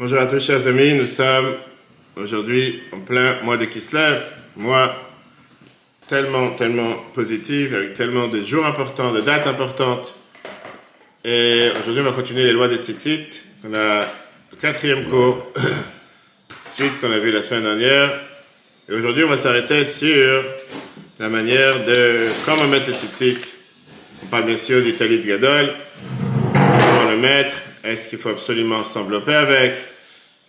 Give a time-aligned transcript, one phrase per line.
[0.00, 0.94] Bonjour à tous, chers amis.
[0.94, 1.56] Nous sommes
[2.16, 4.22] aujourd'hui en plein mois de Kislev.
[4.56, 4.96] Mois
[6.08, 10.14] tellement, tellement positif, avec tellement de jours importants, de dates importantes.
[11.22, 13.42] Et aujourd'hui, on va continuer les lois des tzitzit.
[13.62, 14.06] On a
[14.52, 15.52] le quatrième cours,
[16.64, 18.10] suite qu'on a vu la semaine dernière.
[18.88, 20.42] Et aujourd'hui, on va s'arrêter sur
[21.18, 23.36] la manière de comment mettre les tzitzit.
[24.22, 25.74] On parle bien sûr du talit gadol,
[26.54, 27.52] comment le mettre,
[27.84, 29.89] est-ce qu'il faut absolument s'envelopper avec?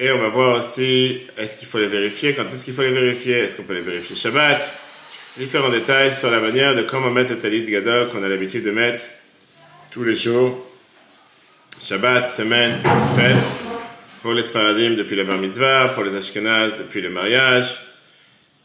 [0.04, 2.90] Et on va voir aussi, est-ce qu'il faut les vérifier Quand est-ce qu'il faut les
[2.90, 4.59] vérifier Est-ce qu'on peut les vérifier Shabbat?
[5.38, 8.72] Différents détails sur la manière de comment mettre le talit gadol qu'on a l'habitude de
[8.72, 9.04] mettre
[9.92, 10.66] tous les jours.
[11.86, 12.80] Shabbat, semaine,
[13.16, 13.36] fête.
[14.23, 17.78] Pour les Sfaradim depuis le bar mitzvah, pour les Ashkenaz depuis le mariage.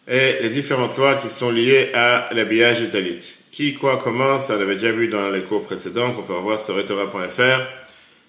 [0.08, 3.34] Et les différentes lois qui sont liées à l'habillage du talit.
[3.52, 6.62] Qui, quoi, comment, ça on l'avait déjà vu dans les cours précédents qu'on peut revoir
[6.62, 7.85] sur etora.fr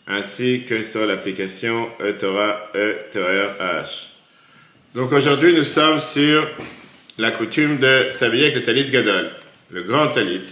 [0.07, 4.09] ainsi que sur l'application eTorah, E-H.
[4.95, 6.47] Donc aujourd'hui, nous sommes sur
[7.17, 9.29] la coutume de s'habiller avec le talit gadol,
[9.71, 10.47] le grand talit.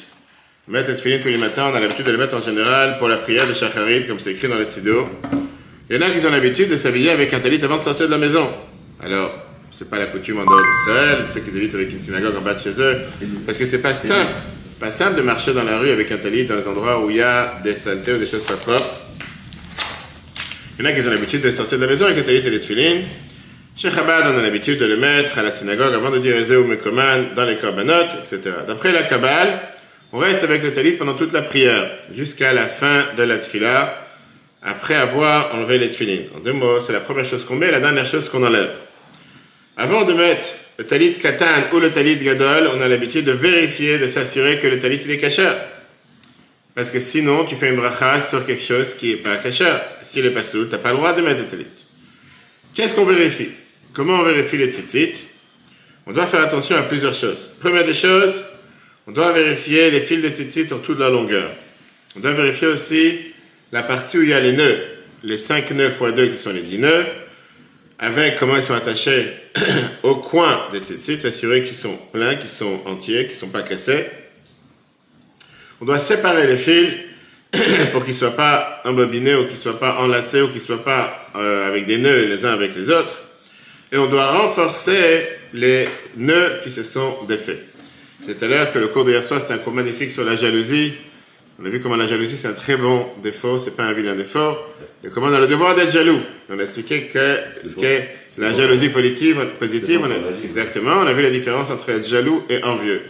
[0.67, 3.07] Mettre le filine tous les matins, on a l'habitude de le mettre en général pour
[3.07, 5.07] la prière de Shacharit, comme c'est écrit dans le sido.
[5.89, 8.07] Il y en a qui ont l'habitude de s'habiller avec un talit avant de sortir
[8.07, 8.49] de la maison.
[9.03, 9.31] Alors,
[9.71, 12.55] c'est pas la coutume en dehors d'Israël, ceux qui habitent avec une synagogue en bas
[12.55, 12.97] de chez eux,
[13.45, 14.31] parce que c'est pas simple.
[14.79, 17.17] Pas simple de marcher dans la rue avec un talit dans les endroits où il
[17.17, 19.04] y a des saletés ou des choses pas propres.
[20.77, 22.45] Il y en a qui ont l'habitude de sortir de la maison avec le talit
[22.45, 22.97] et les tefilin.
[23.77, 26.65] Chez Chabad, on a l'habitude de le mettre à la synagogue avant de dire Ezeu
[26.65, 28.51] Mekoman dans les korbanot, etc.
[28.67, 29.61] D'après la Kabbale,
[30.11, 34.05] on reste avec le talit pendant toute la prière, jusqu'à la fin de la tefila,
[34.63, 36.23] après avoir enlevé les tefilin.
[36.35, 38.71] En deux mots, c'est la première chose qu'on met, la dernière chose qu'on enlève.
[39.77, 43.97] Avant de mettre le talit katan ou le talit gadol, on a l'habitude de vérifier,
[43.97, 45.51] de s'assurer que le talit est kasher.
[46.75, 49.77] Parce que sinon, tu fais une bracha sur quelque chose qui n'est pas kasher.
[50.03, 51.65] S'il est pas sous, tu n'as pas le droit de mettre le talit.
[52.73, 53.49] Qu'est-ce qu'on vérifie?
[53.93, 55.13] Comment on vérifie les tzitzit
[56.05, 57.51] On doit faire attention à plusieurs choses.
[57.61, 58.43] Première des choses,
[59.07, 61.49] on doit vérifier les fils de tzitzit sur toute la longueur.
[62.17, 63.19] On doit vérifier aussi
[63.71, 64.77] la partie où il y a les nœuds,
[65.23, 67.05] les 5 nœuds x 2 qui sont les 10 nœuds,
[67.99, 69.29] avec comment ils sont attachés
[70.03, 73.61] au coin des tzitzit, s'assurer qu'ils sont pleins, qu'ils sont entiers, qu'ils ne sont pas
[73.61, 74.07] cassés.
[75.81, 76.89] On doit séparer les fils
[77.91, 80.65] pour qu'ils ne soient pas embobinés ou qu'ils ne soient pas enlacés ou qu'ils ne
[80.65, 83.21] soient pas euh, avec des nœuds les uns avec les autres.
[83.91, 85.87] Et on doit renforcer les
[86.17, 87.63] nœuds qui se sont défaits.
[88.25, 90.93] C'est à l'heure que le cours d'hier soir, c'était un cours magnifique sur la jalousie.
[91.61, 94.15] On a vu comment la jalousie, c'est un très bon défaut, c'est pas un vilain
[94.15, 94.57] défaut.
[95.03, 96.19] Et comment on a le devoir d'être jaloux.
[96.49, 101.13] On a expliqué que ce qu'est la jalousie positive, positive on a, exactement, on a
[101.13, 103.01] vu la différence entre être jaloux et envieux.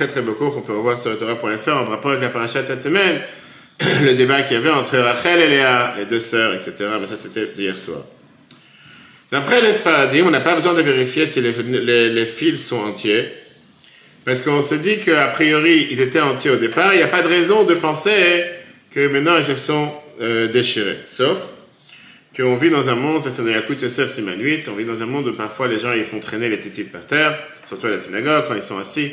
[0.00, 2.66] Très très beau cours qu'on peut revoir sur Torah.fr en rapport avec la paracha de
[2.66, 3.20] cette semaine.
[4.02, 6.72] le débat qu'il y avait entre Rachel et Léa, les deux sœurs, etc.
[6.98, 7.98] Mais ça, c'était hier soir.
[9.30, 13.26] D'après les Sfaradim, on n'a pas besoin de vérifier si les, fils sont entiers.
[14.24, 16.94] Parce qu'on se dit qu'a priori, ils étaient entiers au départ.
[16.94, 18.44] Il n'y a pas de raison de penser
[18.90, 20.96] que maintenant, ils sont euh, déchirés.
[21.08, 21.46] Sauf
[22.34, 25.02] qu'on vit dans un monde, ça c'est dans Yakut Yosef Siman 8, on vit dans
[25.02, 27.38] un monde où parfois les gens ils font traîner les tétis par terre,
[27.68, 29.10] surtout à la synagogue quand ils sont assis.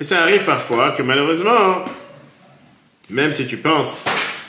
[0.00, 1.84] Et ça arrive parfois que malheureusement,
[3.10, 4.04] même si tu penses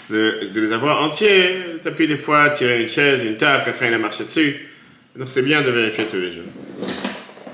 [0.10, 3.88] de, les avoir entiers, tu as pu des fois tirer une chaise, une table, quelqu'un
[3.88, 4.68] il a marché dessus.
[5.16, 6.44] Donc c'est bien de vérifier tous les jours.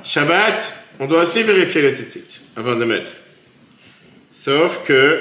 [0.03, 3.11] Shabbat, on doit aussi vérifier les tzitzit avant de mettre.
[4.31, 5.19] Sauf que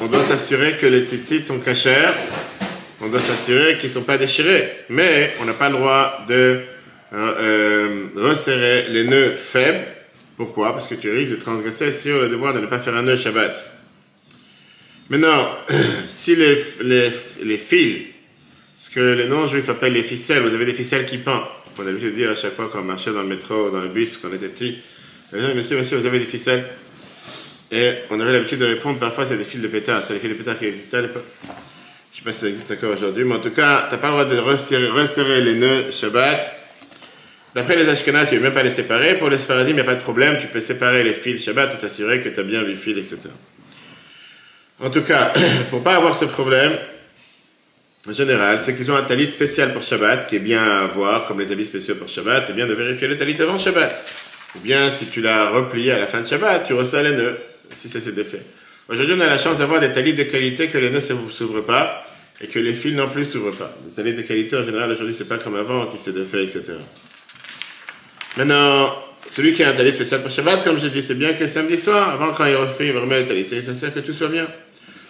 [0.00, 2.14] on doit s'assurer que les tzitzit sont cachers,
[3.00, 4.72] on doit s'assurer qu'ils ne sont pas déchirés.
[4.88, 6.60] Mais on n'a pas le droit de euh,
[7.12, 9.84] euh, resserrer les nœuds faibles.
[10.36, 10.72] Pourquoi?
[10.72, 13.16] Parce que tu risques de transgresser sur le devoir de ne pas faire un nœud
[13.16, 13.64] Shabbat.
[15.08, 15.50] Maintenant,
[16.08, 17.10] si les, les,
[17.42, 18.06] les fils,
[18.76, 21.46] ce que les non-juifs appellent les ficelles, vous avez des ficelles qui pendent.
[21.78, 23.88] On a l'habitude de dire à chaque fois qu'on marchait dans le métro, dans le
[23.88, 24.78] bus, quand on était petit,
[25.32, 26.64] monsieur, monsieur, vous avez des ficelles?
[27.70, 30.30] Et on avait l'habitude de répondre, parfois c'est des fils de pétard, c'est les fils
[30.30, 31.24] de pétard qui existaient à l'époque.
[31.44, 34.00] Je ne sais pas si ça existe encore aujourd'hui, mais en tout cas, tu n'as
[34.00, 36.65] pas le droit de resserrer les nœuds Shabbat.
[37.56, 39.16] D'après les Ashkenaz, tu ne même pas les séparer.
[39.16, 41.72] Pour les Sfaradim, il n'y a pas de problème, tu peux séparer les fils Shabbat
[41.72, 43.30] et s'assurer que tu as bien les fils, etc.
[44.78, 45.32] En tout cas,
[45.70, 46.72] pour pas avoir ce problème,
[48.06, 50.84] en général, ceux qui ont un talit spécial pour Shabbat, ce qui est bien à
[50.84, 54.04] voir, comme les habits spéciaux pour Shabbat, c'est bien de vérifier le talit avant Shabbat.
[54.56, 57.38] Ou bien, si tu l'as replié à la fin de Shabbat, tu resserres les nœuds,
[57.72, 58.42] si ça s'est défait.
[58.90, 61.64] Aujourd'hui, on a la chance d'avoir des talits de qualité que les nœuds ne s'ouvrent
[61.64, 62.04] pas
[62.38, 63.74] et que les fils non plus s'ouvrent pas.
[63.86, 66.74] Les talits de qualité, en général, aujourd'hui, c'est pas comme avant qui se défait, etc.
[68.36, 68.94] Maintenant,
[69.28, 71.76] celui qui a un talit spécial pour Shabbat, comme je dis, c'est bien que samedi
[71.76, 73.46] soir, avant quand il refait, il remet le talit.
[73.48, 74.46] C'est nécessaire que tout soit bien.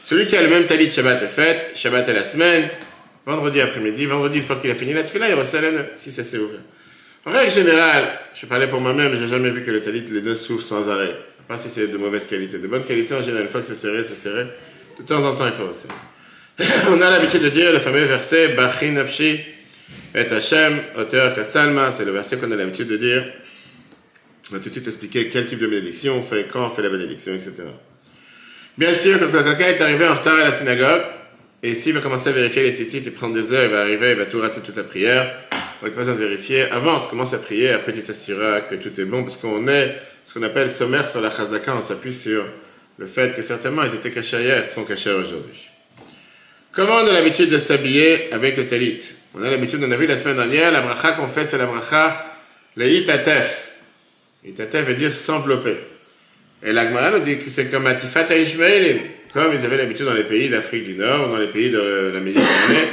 [0.05, 2.69] Celui qui a le même talit Shabbat est fait, Shabbat est la semaine,
[3.27, 6.23] vendredi après-midi, vendredi, une fois qu'il a fini la tefila, il les nœuds, si ça
[6.23, 6.61] s'est ouvert.
[7.25, 10.37] En règle générale, je parlais pour moi-même, j'ai jamais vu que le talit, les nœuds
[10.37, 11.17] s'ouvrent sans arrêt.
[11.49, 12.59] Pas si c'est de mauvaise qualité.
[12.59, 14.47] De bonne qualité, en général, une fois que c'est serré, c'est serré.
[14.99, 15.95] De temps en temps, il faut resserrer.
[16.97, 19.41] On a l'habitude de dire le fameux verset, Bachin Nafshi,
[20.15, 23.25] et Hashem, auteur Kassalma, c'est le verset qu'on a l'habitude de dire.
[24.51, 26.83] On va tout de suite expliquer quel type de bénédiction on fait, quand on fait
[26.83, 27.65] la bénédiction, etc.
[28.79, 31.03] Bien sûr, quand quelqu'un est arrivé en retard à la synagogue,
[31.63, 34.11] et s'il va commencer à vérifier les tzitzit et prendre des heures, il va arriver,
[34.13, 35.35] il va tout rater toute la prière.
[35.83, 36.63] On n'a pas besoin de vérifier.
[36.71, 40.35] Avance, commence à prier, après tu t'assureras que tout est bon, parce qu'on est ce
[40.35, 42.45] qu'on appelle sommaire sur la chazaka, on s'appuie sur
[42.99, 45.69] le fait que certainement ils étaient cachés hier, ils sont cachés aujourd'hui.
[46.73, 49.01] Comment on a l'habitude de s'habiller avec le talit?
[49.39, 51.67] On a l'habitude, on a vu la semaine dernière, la bracha qu'on fait, c'est la
[51.67, 52.25] bracha,
[52.75, 53.73] le itatef.
[54.47, 55.77] Itatef veut dire s'envelopper.
[56.63, 58.99] Et l'Agmara nous dit que c'est comme Atifat Ishmaelim,
[59.35, 62.21] comme ils avaient l'habitude dans les pays d'Afrique du Nord, dans les pays de la
[62.21, 62.89] Méditerranée,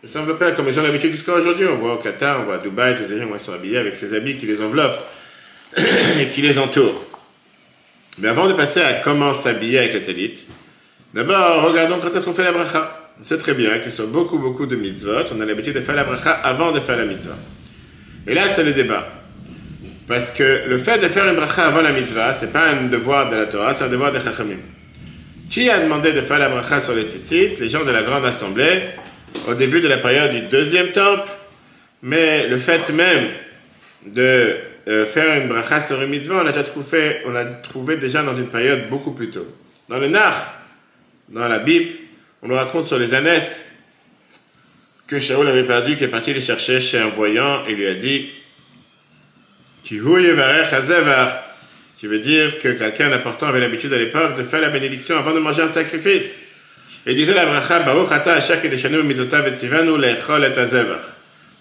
[0.00, 1.66] de s'envelopper comme ils ont l'habitude jusqu'à aujourd'hui.
[1.66, 4.14] On voit au Qatar, on voit à Dubaï, tous les gens sont habillés avec ces
[4.14, 5.00] habits qui les enveloppent
[5.76, 7.04] et qui les entourent.
[8.18, 10.44] Mais avant de passer à comment s'habiller avec le talit,
[11.12, 12.97] d'abord regardons quand est-ce qu'on fait la bracha.
[13.20, 16.04] C'est très bien que sur beaucoup, beaucoup de mitzvot, on a l'habitude de faire la
[16.04, 17.36] bracha avant de faire la mitzvah.
[18.26, 19.08] Et là, c'est le débat.
[20.06, 23.28] Parce que le fait de faire une bracha avant la mitzvah, c'est pas un devoir
[23.28, 24.58] de la Torah, c'est un devoir de Chachamim.
[25.50, 27.56] Qui a demandé de faire la bracha sur les tzitzit?
[27.58, 28.82] Les gens de la grande assemblée,
[29.48, 31.28] au début de la période du deuxième temple.
[32.02, 33.26] Mais le fait même
[34.06, 34.54] de
[34.86, 36.52] euh, faire une bracha sur une mitzvah, on l'a
[37.32, 39.46] l'a trouvé déjà dans une période beaucoup plus tôt.
[39.88, 40.54] Dans le Nar,
[41.28, 41.88] dans la Bible,
[42.42, 43.66] on nous raconte sur les ânesses
[45.08, 47.94] que Shaoul avait perdu, qui est parti les chercher chez un voyant et lui a
[47.94, 48.30] dit
[49.82, 49.98] qui
[52.06, 55.38] veut dire que quelqu'un d'important avait l'habitude à l'époque de faire la bénédiction avant de
[55.38, 56.38] manger un sacrifice.
[57.06, 57.84] Et disait la bracha,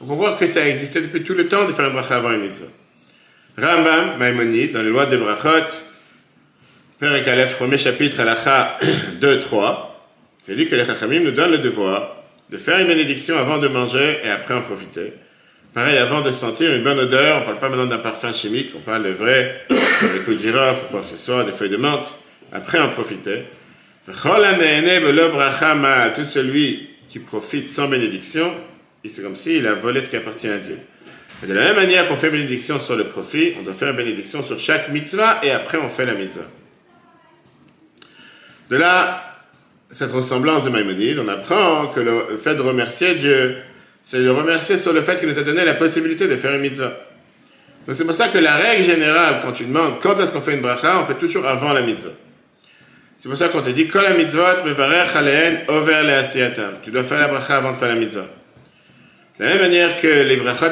[0.01, 2.41] On comprend que ça existait depuis tout le temps de faire un bracha avant une
[2.41, 2.68] mitzvah.
[3.57, 5.68] Rambam, Maimoni, dans les lois de brachot,
[7.00, 8.77] Père et premier chapitre, alacha
[9.21, 9.96] 2, 3.
[10.47, 14.19] C'est-à-dire que les Chachamim nous donnent le devoir de faire une bénédiction avant de manger
[14.23, 15.11] et après en profiter.
[15.73, 18.71] Pareil, avant de sentir une bonne odeur, on ne parle pas maintenant d'un parfum chimique,
[18.73, 21.69] on parle de vrai, des avec le girafe ou quoi que ce soit, des feuilles
[21.69, 22.13] de menthe,
[22.53, 23.44] après en profiter.
[24.05, 24.13] Tout
[26.23, 28.49] celui qui profite sans bénédiction,
[29.03, 30.79] c'est comme s'il a volé ce qui appartient à Dieu.
[31.44, 33.97] Et de la même manière qu'on fait bénédiction sur le profit, on doit faire une
[33.97, 36.45] bénédiction sur chaque mitzvah et après on fait la mitzvah.
[38.69, 39.26] De là,
[39.89, 43.57] cette ressemblance de Maïmonide, on apprend que le fait de remercier Dieu,
[44.03, 46.61] c'est de remercier sur le fait qu'il nous a donné la possibilité de faire une
[46.61, 46.93] mitzvah.
[47.87, 50.55] Donc c'est pour ça que la règle générale, quand tu demandes quand est-ce qu'on fait
[50.55, 52.11] une bracha, on fait toujours avant la mitzvah.
[53.17, 54.57] C'est pour ça qu'on te dit, la mitzvah,
[55.69, 56.21] over
[56.83, 58.27] Tu dois faire la bracha avant de faire la mitzvah.
[59.39, 60.71] De la même manière que les brachot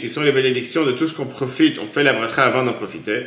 [0.00, 2.72] qui sont les bénédictions de tout ce qu'on profite, on fait la bracha avant d'en
[2.72, 3.26] profiter,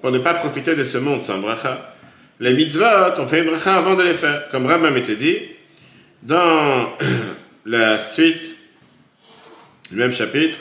[0.00, 1.93] pour ne pas profiter de ce monde sans bracha.
[2.40, 4.48] Les mitzvot, on fait une bracha avant de les faire.
[4.50, 5.38] Comme Rambam te dit,
[6.22, 6.88] dans
[7.66, 8.56] la suite
[9.92, 10.58] le même chapitre,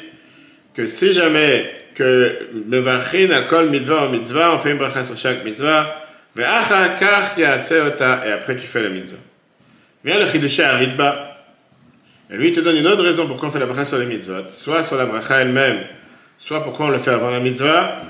[0.74, 5.96] que si jamais que mevachin akol mitzvah mitzvah, on fait une bracha sur chaque mitzvah,
[6.38, 6.96] et après
[8.56, 9.18] tu fais la mitzvah.
[10.04, 11.30] Viens le chidusha aridba.
[12.30, 14.06] Et lui, il te donne une autre raison pourquoi on fait la bracha sur les
[14.06, 14.48] mitzvot.
[14.50, 15.80] Soit sur la bracha elle-même,
[16.38, 18.02] soit pourquoi on le fait avant la mitzvah.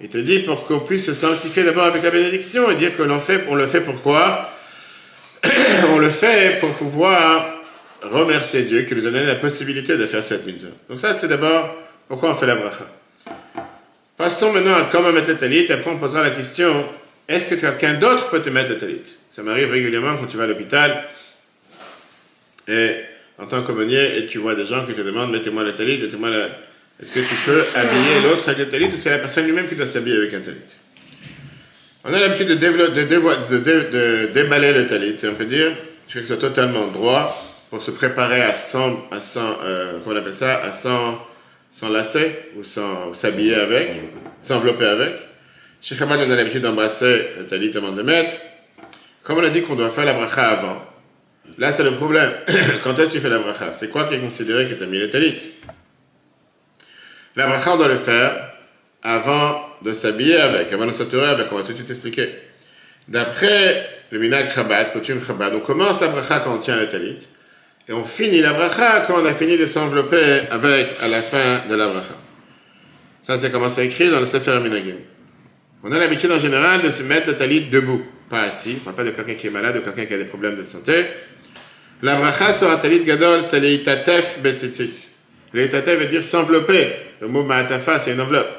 [0.00, 3.02] Il te dit pour qu'on puisse se sanctifier d'abord avec la bénédiction et dire que
[3.02, 4.50] l'on fait, on le fait pourquoi?
[5.92, 7.56] On le fait pour pouvoir
[8.02, 10.70] remercier Dieu qui nous a donné la possibilité de faire cette mitzvah.
[10.88, 11.76] Donc ça, c'est d'abord
[12.08, 12.86] pourquoi on fait la bracha.
[14.16, 16.84] Passons maintenant à comment mettre le talit, après on posera la question,
[17.28, 20.44] est-ce que quelqu'un d'autre peut te mettre le talit Ça m'arrive régulièrement quand tu vas
[20.44, 21.04] à l'hôpital,
[22.66, 22.96] et
[23.38, 26.30] en tant qu'aumônier, et tu vois des gens qui te demandent, mettez-moi le talit, mettez-moi
[26.30, 26.44] le...
[27.00, 29.74] Est-ce que tu peux habiller l'autre avec le talit, ou c'est la personne lui-même qui
[29.74, 30.56] doit s'habiller avec un talit
[32.04, 35.72] On a l'habitude de, déballer le talit, on peut dire,
[36.10, 37.36] que ce soit totalement droit,
[37.68, 41.22] pour se préparer à sans, à sans euh, on appelle ça, à sans,
[41.68, 43.94] sans lacet ou sans s'habiller avec,
[44.40, 45.16] s'envelopper avec.
[45.82, 48.32] Chez Chabad, on a l'habitude d'embrasser le talit avant de mettre.
[49.22, 50.82] Comme on a dit qu'on doit faire la bracha avant,
[51.58, 52.32] là c'est le problème.
[52.84, 53.72] Quand est-ce que tu fais la bracha?
[53.72, 55.34] C'est quoi qui est considéré que tu as mis le talit
[57.36, 58.52] La bracha, on doit le faire
[59.02, 62.30] avant de s'habiller avec, avant de s'entourer avec, on va tout de suite expliquer.
[63.08, 67.18] D'après le minag Chabad, coutume Chabad, on commence la bracha quand on tient le talit.
[67.88, 71.62] Et on finit la bracha quand on a fini de s'envelopper avec à la fin
[71.68, 72.16] de la bracha.
[73.26, 74.96] Ça, c'est comment c'est écrit dans le Sefer Minagim.
[75.84, 78.78] On a l'habitude en général de se mettre le talit debout, pas assis.
[78.80, 80.62] On parle pas de quelqu'un qui est malade ou quelqu'un qui a des problèmes de
[80.62, 81.04] santé.
[82.02, 85.15] La bracha sur un talit gadol, c'est leitatef betzitzit.
[85.56, 86.88] Leitatef veut dire s'envelopper.
[87.20, 88.50] Le mot ma'atafa, c'est une enveloppe.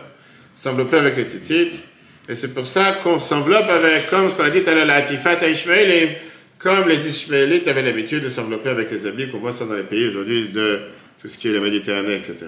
[0.56, 1.84] S'envelopper avec les tzitzit.
[2.30, 4.86] Et c'est pour ça qu'on s'enveloppe avec, comme ce qu'on a dit tout à l'heure,
[4.86, 6.10] la atifat Ishmaelim,
[6.58, 9.84] comme les Ishmaélites avaient l'habitude de s'envelopper avec les habits, qu'on voit ça dans les
[9.84, 10.80] pays aujourd'hui de
[11.22, 12.48] tout ce qui est la Méditerranée, etc.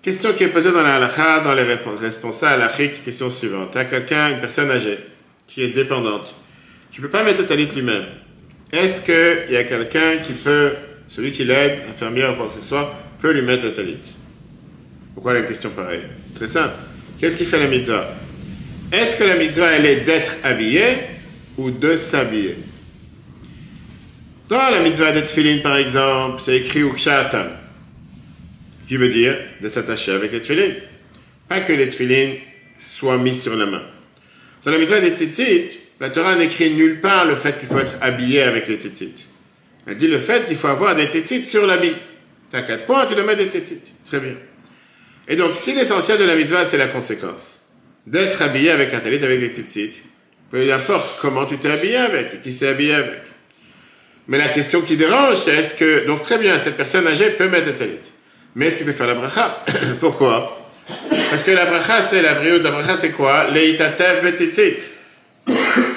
[0.00, 3.70] Question qui est posée dans la halakha, dans les responsables halachiques, question suivante.
[3.70, 4.98] Tu as quelqu'un, une personne âgée,
[5.46, 6.34] qui est dépendante.
[6.90, 8.06] Tu ne peux pas mettre ta talit lui-même.
[8.72, 10.72] Est-ce qu'il y a quelqu'un qui peut,
[11.12, 13.98] celui qui l'aide, infirmière ou quoi que ce soit, peut lui mettre la talit
[15.12, 16.72] Pourquoi la question pareille C'est très simple.
[17.20, 18.14] Qu'est-ce qui fait la mitzvah?
[18.90, 20.84] Est-ce que la mitzvah, elle est d'être habillé
[21.58, 22.56] ou de s'habiller?
[24.48, 27.48] Dans la mitzvah d'être filine, par exemple, c'est écrit Ukshatam
[28.88, 30.72] qui veut dire de s'attacher avec les tefillin.
[31.46, 32.36] Pas que les tefillin
[32.78, 33.82] soient mis sur la main.
[34.64, 37.98] Dans la mitzvah des tzitzit, la Torah n'écrit nulle part le fait qu'il faut être
[38.00, 39.26] habillé avec les tzitzit.
[39.86, 41.96] Elle dit le fait qu'il faut avoir des tzitzit sur l'habit.
[42.50, 43.94] T'as quatre points, tu dois mettre des tzitzit.
[44.06, 44.34] Très bien.
[45.28, 47.62] Et donc, si l'essentiel de la mitzvah, c'est la conséquence,
[48.06, 50.02] d'être habillé avec un talit, avec des tzitzit,
[50.50, 53.22] peu importe comment tu t'es habillé avec et qui s'est habillé avec.
[54.28, 57.48] Mais la question qui dérange, c'est est-ce que, donc très bien, cette personne âgée peut
[57.48, 57.98] mettre des talit.
[58.54, 59.64] Mais est-ce qu'il peut faire la bracha?
[60.00, 60.70] Pourquoi?
[61.30, 62.62] Parce que la bracha, c'est la brioche.
[62.62, 63.50] La bracha, c'est quoi?
[63.50, 64.76] Leitatev betitzit.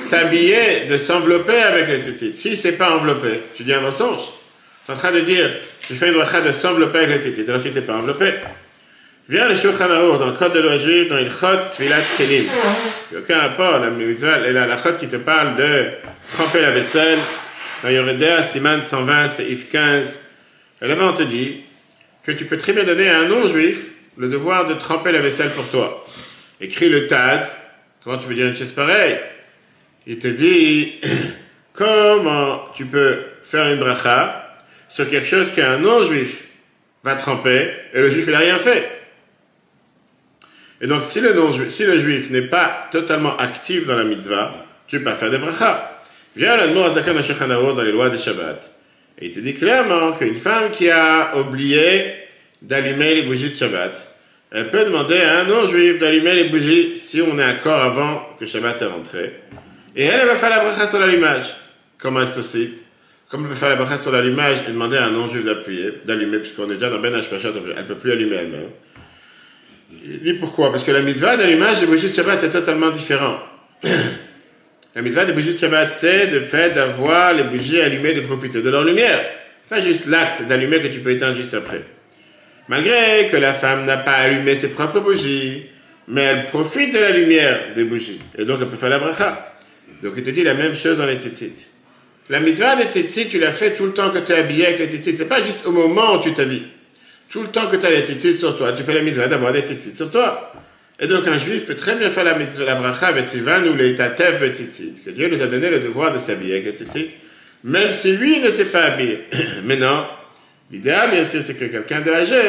[0.06, 2.36] S'habiller, de s'envelopper avec le tzitzit.
[2.36, 4.22] Si c'est pas enveloppé, tu dis un mensonge.
[4.86, 5.50] Tu es en train de dire,
[5.82, 8.36] tu fais une bracha de s'envelopper avec le tzitzit, alors tu t'es pas enveloppé.
[9.28, 12.44] Viens le Shulchan dans le code de l'Ogive, dans il Chot Tvilat Kelim.
[12.44, 15.86] Il n'y a aucun rapport, la et la, la Chot qui te parle de
[16.34, 17.18] tremper la vaisselle.
[17.82, 20.20] Dans Yoredea, Siman 120, c'est If 15.
[20.84, 21.62] Et là-bas, on te dit,
[22.24, 25.50] que tu peux très bien donner à un non-juif le devoir de tremper la vaisselle
[25.50, 26.06] pour toi.
[26.62, 27.56] Écris le Taz.
[28.04, 29.20] Comment tu peux dire une chose pareille?
[30.08, 30.94] Il te dit
[31.74, 34.58] comment tu peux faire une bracha
[34.90, 36.48] sur quelque chose qu'un non-juif
[37.04, 38.92] va tremper et le juif il n'a rien fait?
[40.82, 44.04] Et donc si le, non -juif, si le juif n'est pas totalement actif dans la
[44.04, 44.54] mitzvah,
[44.88, 45.92] tu peux pas faire des brachas.
[46.36, 48.72] Viens mot dans les lois des Shabbat.
[49.20, 52.14] Et il te dit clairement qu'une femme qui a oublié
[52.62, 53.96] d'allumer les bougies de Shabbat,
[54.52, 58.46] elle peut demander à un non-juif d'allumer les bougies si on est accord avant que
[58.46, 59.34] Shabbat est rentré.
[59.96, 61.46] Et elle, elle va faire la bracha sur l'allumage.
[61.98, 62.74] Comment est-ce possible
[63.30, 66.40] Comme elle peut faire la bracha sur l'allumage et demander à un non-juif d'appuyer, d'allumer,
[66.40, 68.70] puisqu'on est déjà dans Ben Hashpachat, elle ne peut plus allumer elle-même.
[70.04, 70.72] Il dit pourquoi?
[70.72, 73.40] Parce que la mitzvah d'allumage des bougies de Shabbat, c'est totalement différent.
[74.96, 78.62] La mitzvah des bougies de Shabbat, c'est le fait d'avoir les bougies allumées, de profiter
[78.62, 79.26] de leur lumière.
[79.68, 81.82] Pas juste l'acte d'allumer que tu peux éteindre juste après.
[82.70, 85.66] Malgré que la femme n'a pas allumé ses propres bougies,
[86.08, 88.22] mais elle profite de la lumière des bougies.
[88.38, 89.55] Et donc elle peut faire la bracha.
[90.06, 91.66] Donc il te dit la même chose dans les tzitzit.
[92.30, 94.78] La mitzvah des tzitzit, tu la fais tout le temps que tu es habillé avec
[94.78, 95.18] les tzitzit.
[95.18, 96.68] C'est pas juste au moment où tu t'habilles.
[97.28, 99.52] Tout le temps que tu as les tzitzit sur toi, tu fais la mitzvah d'avoir
[99.52, 100.54] des tzitzit sur toi.
[101.00, 103.96] Et donc un juif peut très bien faire la, la bracha avec Sivan ou les
[103.96, 107.10] tatev betitzit, que Dieu nous a donné le devoir de s'habiller avec les tzitzit,
[107.64, 109.26] même si lui ne s'est pas habillé.
[109.66, 110.06] mais non,
[110.72, 112.42] l'idéal bien sûr c'est que quelqu'un de âgé,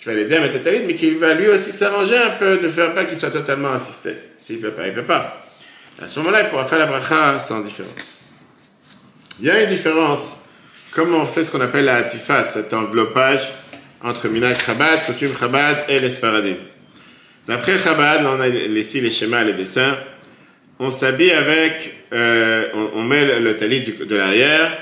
[0.00, 2.92] tu vas l'aider à mettre mais qu'il va lui aussi s'arranger un peu de faire
[2.92, 4.10] pas qu'il soit totalement assisté.
[4.36, 5.47] S'il peut pas, il peut pas.
[6.00, 8.18] À ce moment-là, il pourra faire la bracha sans différence.
[9.40, 10.44] Il y a une différence.
[10.92, 13.52] Comment on fait ce qu'on appelle la hatifa, cet enveloppage
[14.02, 16.54] entre Minag Chabad, coutume Chabad et les Sfaradim.
[17.48, 19.96] D'après Chabad, on a ici les schémas, les dessins.
[20.78, 24.78] On s'habille avec, euh, on, met le, talit de l'arrière,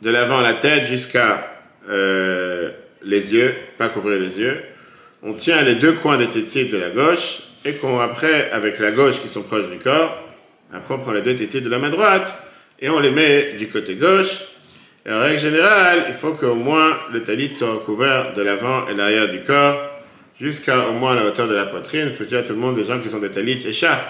[0.00, 2.70] de l'avant la tête jusqu'à euh,
[3.02, 4.62] les yeux, pas couvrir les yeux.
[5.22, 8.92] On tient les deux coins des tétis de la gauche et qu'on après, avec la
[8.92, 10.23] gauche qui sont proches du corps,
[10.74, 12.34] après on prend les deux tétis de la main droite
[12.80, 14.40] et on les met du côté gauche.
[15.06, 18.94] Et en règle générale, il faut qu'au moins le talit soit couvert de l'avant et
[18.94, 19.94] l'arrière du corps
[20.40, 22.06] jusqu'à au moins la hauteur de la poitrine.
[22.06, 24.02] Je peux dire à tout le monde des gens qui sont des talits écharpes,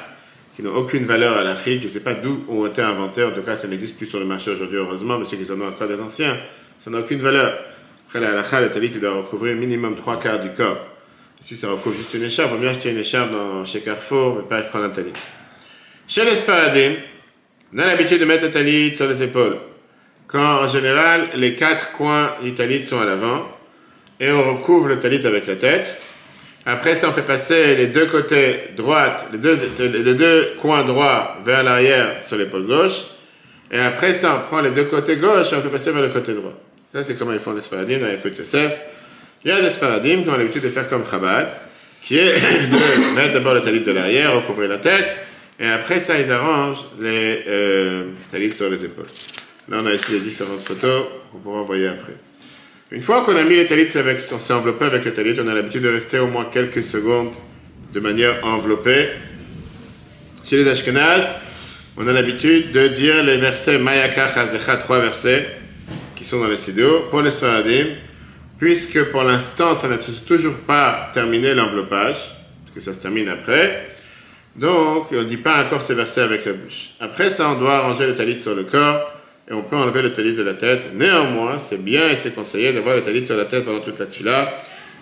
[0.54, 1.80] qui n'ont aucune valeur à l'Afrique.
[1.80, 3.24] Je ne sais pas d'où ont été inventés.
[3.24, 5.60] En tout cas, ça n'existe plus sur le marché aujourd'hui, heureusement, mais ceux qui en
[5.60, 6.36] ont encore des anciens,
[6.78, 7.58] ça n'a aucune valeur.
[8.06, 10.78] Après la halakha, le talit, tu dois recouvrir minimum trois quarts du corps.
[11.40, 13.32] Si ça recouvre juste une écharpe, vaut mieux acheter une écharpe
[13.64, 15.12] chez Carrefour, mais pas prendre un talit.
[16.06, 16.92] Chez les Sfaradim,
[17.74, 19.56] on a l'habitude de mettre le talit sur les épaules.
[20.26, 23.48] Quand, en général, les quatre coins du talit sont à l'avant,
[24.20, 25.98] et on recouvre le talit avec la tête,
[26.66, 32.22] après ça, on fait passer les deux côtés droite, les deux, coins droits vers l'arrière
[32.22, 33.02] sur l'épaule gauche.
[33.70, 36.08] Et après ça, on prend les deux côtés gauche et on fait passer vers le
[36.08, 36.54] côté droit.
[36.92, 38.80] Ça, c'est comment ils font les Sfaradim dans l'écoute Yosef.
[39.44, 41.48] Il y a des Sfaradim qui ont l'habitude de faire comme Chabad,
[42.00, 42.32] qui est
[42.70, 45.14] de mettre d'abord le talit de l'arrière, recouvrir la tête,
[45.60, 49.06] et après ça, ils arrangent les euh, talits sur les épaules.
[49.68, 52.14] Là, on a ici les différentes photos qu'on pourra envoyer après.
[52.90, 55.48] Une fois qu'on a mis les talit avec, on s'est enveloppé avec les talit, on
[55.48, 57.32] a l'habitude de rester au moins quelques secondes
[57.92, 59.08] de manière enveloppée.
[60.44, 61.28] Chez les Ashkenaz,
[61.96, 65.46] on a l'habitude de dire les versets Mayaka Chazecha, trois versets
[66.16, 67.06] qui sont dans les sidéos.
[67.10, 67.86] Pour les Sfaradim,
[68.58, 72.16] puisque pour l'instant, ça n'a toujours pas terminé l'enveloppage,
[72.64, 73.93] parce que ça se termine après.
[74.56, 76.90] Donc, on ne dit pas encore ces versets avec la bouche.
[77.00, 79.12] Après ça, on doit ranger le talit sur le corps
[79.50, 80.90] et on peut enlever le talit de la tête.
[80.94, 84.06] Néanmoins, c'est bien et c'est conseillé d'avoir le talit sur la tête pendant toute la
[84.06, 84.56] tula.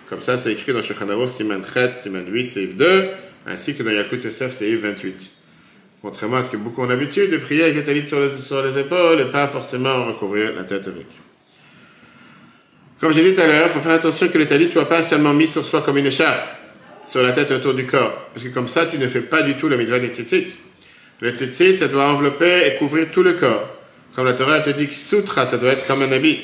[0.09, 3.09] Comme ça, c'est écrit dans Shulchan Siman 3, Siman 8, Seif 2,
[3.47, 5.31] ainsi que dans Yakut Yosef, Seif 28.
[6.01, 8.61] Contrairement à ce que beaucoup ont l'habitude de prier avec le talit sur les, sur
[8.61, 11.05] les épaules et pas forcément recouvrir la tête avec.
[12.99, 14.89] Comme j'ai dit tout à l'heure, il faut faire attention que le talit ne soit
[14.89, 16.47] pas seulement mis sur soi comme une écharpe,
[17.05, 18.29] sur la tête autour du corps.
[18.33, 20.55] Parce que comme ça, tu ne fais pas du tout la mitzvah des tzitzit.
[21.21, 23.69] Le tzitzit, ça doit envelopper et couvrir tout le corps.
[24.15, 26.39] Comme la Torah te dit que sutra, ça doit être comme un habit.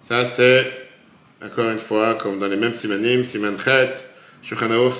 [0.00, 0.66] Ça, c'est,
[1.42, 3.92] encore une fois, comme dans les mêmes simanim, siman chet,
[4.42, 4.96] Shulchan Aruch,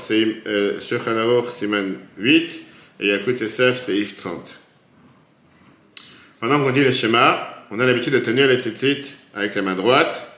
[1.51, 2.61] siman 8,
[3.01, 4.59] et Yakut c'est Yves 30.
[6.41, 9.75] Pendant qu'on dit le schéma, on a l'habitude de tenir les tzitzit avec la main
[9.75, 10.34] droite.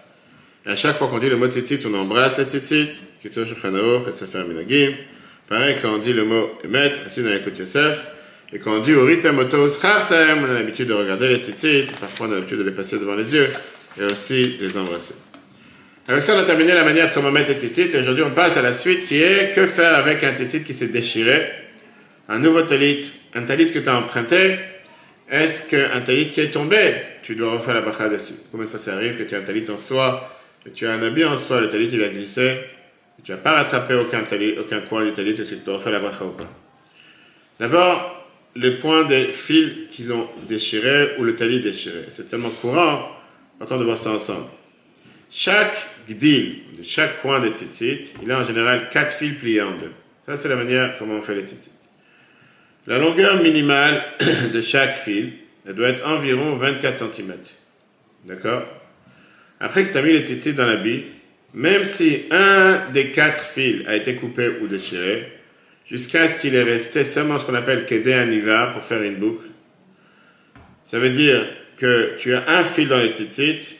[0.66, 2.88] Et à chaque fois qu'on dit le mot tzitzit, on embrasse les tzitzit,
[3.30, 3.72] sont Shulchan
[4.08, 4.94] et Sefer Minagim?
[5.48, 8.04] Pareil, quand on dit le mot emet, ainsi dans Yakut Yosef,
[8.52, 12.26] et quand on dit Urita Moto Schartem, on a l'habitude de regarder les tzitzit, parfois
[12.26, 13.48] on a l'habitude de les passer devant les yeux,
[14.00, 15.14] et aussi les embrasser.
[16.08, 18.56] Avec ça, on a terminé la manière comment mettre les tzitzit, et aujourd'hui on passe
[18.56, 21.46] à la suite qui est que faire avec un tzitzit qui s'est déchiré,
[22.28, 24.56] un nouveau talit, un talit que tu as emprunté,
[25.30, 28.80] est-ce qu'un talit qui est tombé, tu dois refaire la bracha dessus Combien de fois
[28.80, 30.35] ça arrive que tu as un talit en soi,
[30.74, 32.56] tu as un habit en soi, le talit il a glissé,
[33.18, 35.92] et tu n'as pas rattrapé aucun, talit, aucun coin du talit, et tu dois refaire
[35.92, 36.48] la bracha ou pas
[37.58, 42.06] D'abord, le point des fils qu'ils ont déchirés ou le talit déchiré.
[42.08, 43.10] C'est tellement courant,
[43.56, 44.46] important de voir ça ensemble.
[45.30, 45.76] Chaque
[46.08, 49.92] gdil, de chaque coin des tzitzit, il a en général quatre fils pliés en deux.
[50.24, 51.70] Ça, c'est la manière comment on fait les tzitzit.
[52.86, 54.02] La longueur minimale
[54.54, 55.32] de chaque fil,
[55.66, 57.34] elle doit être environ 24 cm.
[58.24, 58.64] D'accord?
[59.60, 61.04] Après que tu as mis les tzitzit dans la bille,
[61.54, 65.32] même si un des quatre fils a été coupé ou déchiré,
[65.88, 69.46] jusqu'à ce qu'il est resté seulement ce qu'on appelle Kedé Aniva pour faire une boucle.
[70.84, 71.46] Ça veut dire
[71.78, 73.76] que tu as un fil dans les tzitzit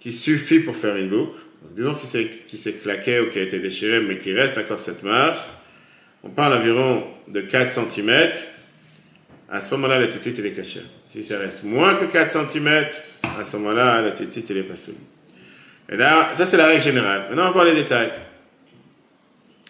[0.00, 1.38] qui suffit pour faire une boucle.
[1.70, 5.38] Disons qu'il s'est claqué ou qui a été déchiré, mais qu'il reste encore cette marge.
[6.22, 8.30] On parle environ de 4 cm.
[9.50, 10.80] À ce moment-là, le tzitzit est caché.
[11.04, 12.86] Si ça reste moins que 4 cm,
[13.38, 14.98] à ce moment-là, le tzitzit il est pas soumis.
[15.90, 17.26] Et là, ça c'est la règle générale.
[17.28, 18.12] Maintenant, on va voir les détails.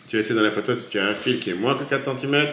[0.09, 2.18] Tu essaies dans la photo si tu as un fil qui est moins que 4
[2.18, 2.46] cm.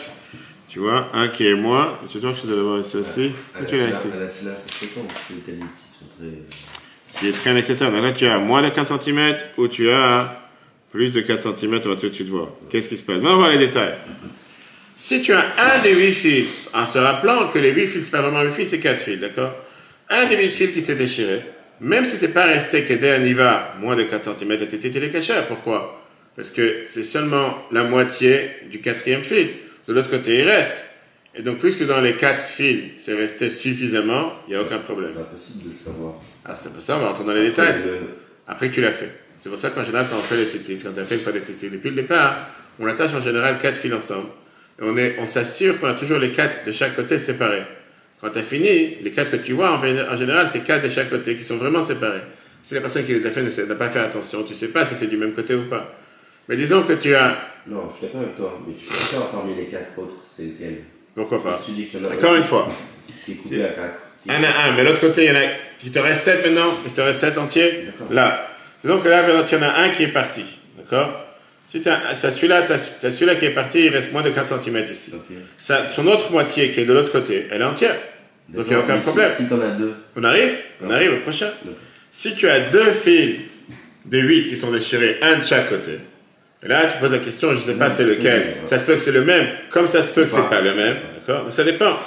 [0.68, 1.98] Tu vois, un qui est moins.
[2.12, 3.32] Tu vois que je dois l'avoir ici aussi.
[3.60, 4.08] À tu l'as ici.
[4.16, 7.20] la c'est fréquent, les talents qui sont très.
[7.20, 7.76] Qui est traîne, etc.
[7.92, 10.42] Donc là, tu as moins de 4 cm ou tu as
[10.92, 12.48] plus de 4 cm, on va tout de suite voir.
[12.70, 13.16] Qu'est-ce qui se passe?
[13.16, 13.96] Maintenant, on va voir les détails.
[14.96, 18.12] Si tu as un des 8 fils, en se rappelant que les 8 fils, c'est
[18.12, 19.54] pas vraiment 8 fils, c'est 4 fils, d'accord?
[20.10, 21.42] Un des 8 fils qui s'est déchiré,
[21.82, 25.10] même si c'est pas resté dès un IVA, moins de 4 cm, etc., il est
[25.10, 25.34] caché.
[25.48, 26.02] Pourquoi?
[26.36, 29.50] Parce que c'est seulement la moitié du quatrième fil.
[29.88, 30.86] De l'autre côté, il reste.
[31.36, 35.12] Et donc, puisque dans les 4 fils, c'est resté suffisamment, il n'y a aucun problème.
[35.14, 36.14] C'est impossible de savoir.
[36.46, 37.70] Ah, c'est pas ça, on va rentrer dans les détails.
[37.70, 37.98] Après, le-
[38.48, 39.10] Après que tu l'as fait.
[39.38, 41.32] C'est pour ça qu'en général, quand on fait les tzitzit, quand on fait une fois
[41.32, 42.48] les tzitzit, depuis le départ,
[42.80, 44.28] on attache en général quatre fils ensemble.
[44.80, 47.64] Et on, est, on s'assure qu'on a toujours les quatre de chaque côté séparés.
[48.22, 50.84] Quand tu as fini, les quatre que tu vois, en, gé- en général, c'est quatre
[50.84, 52.22] de chaque côté qui sont vraiment séparés.
[52.64, 54.86] Si la personne qui les a fait ne n'a pas fait attention, tu sais pas
[54.86, 55.96] si c'est du même côté ou pas.
[56.48, 57.38] Mais disons que tu as.
[57.68, 60.78] Non, je suis d'accord avec toi, mais tu savoir parmi les quatre autres, c'est lequel
[61.16, 61.60] Pourquoi pas?
[61.66, 62.68] Tu dis qu'il y en a Encore un une fois.
[63.26, 63.98] qui est coupé à quatre.
[64.24, 65.46] Qui- Un à un, mais l'autre côté, il y en a.
[65.84, 67.86] Il te reste sept maintenant, il te reste sept entiers.
[68.12, 68.48] Là.
[68.84, 70.44] Disons que là, maintenant, tu en as un qui est parti.
[70.78, 71.10] D'accord?
[71.68, 72.66] Si tu as celui-là,
[73.02, 75.14] celui-là qui est parti, il reste moins de 4 cm ici.
[75.58, 77.96] Ça, son autre moitié qui est de l'autre côté, elle est entière.
[78.54, 79.32] Donc il n'y a aucun si- problème.
[79.36, 80.96] Si t'en as deux, On arrive On Non.
[80.96, 81.50] arrive au prochain.
[81.66, 81.72] Non.
[82.10, 83.36] Si tu as deux fils
[84.06, 86.00] de 8 qui sont déchirés, un de chaque côté,
[86.64, 88.40] et là tu poses la question, je ne sais pas c'est lequel.
[88.42, 88.56] ouais.
[88.66, 90.50] Ça se peut que c'est le même, comme ça se peut que c'est Pas.
[90.58, 90.98] pas le même.
[91.16, 91.98] D'accord ça dépend.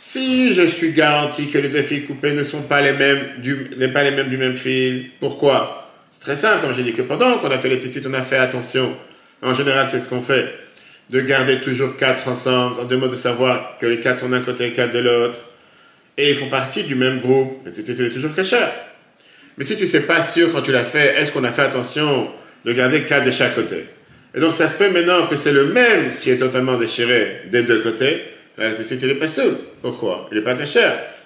[0.00, 3.56] Si je suis garanti que les deux fils coupés ne sont pas les mêmes du,
[3.92, 5.90] pas les mêmes du même fil, pourquoi?
[6.10, 8.22] C'est très simple, comme j'ai dit que pendant qu'on a fait les tzitzit, on a
[8.22, 8.96] fait attention.
[9.42, 10.48] En général, c'est ce qu'on fait.
[11.10, 14.40] De garder toujours quatre ensemble, en deux mots de savoir que les quatre sont d'un
[14.40, 15.38] côté et quatre de l'autre.
[16.18, 17.66] Et ils font partie du même groupe.
[17.72, 18.58] Tzitzit, il est toujours caché.
[19.56, 22.28] Mais si tu sais pas sûr quand tu l'as fait, est-ce qu'on a fait attention
[22.64, 23.86] de garder quatre de chaque côté?
[24.34, 27.62] Et donc ça se peut maintenant que c'est le même qui est totalement déchiré des
[27.62, 28.20] deux côtés.
[28.58, 29.56] Il est pas seul.
[29.80, 30.28] Pourquoi?
[30.30, 30.80] Il n'est pas caché.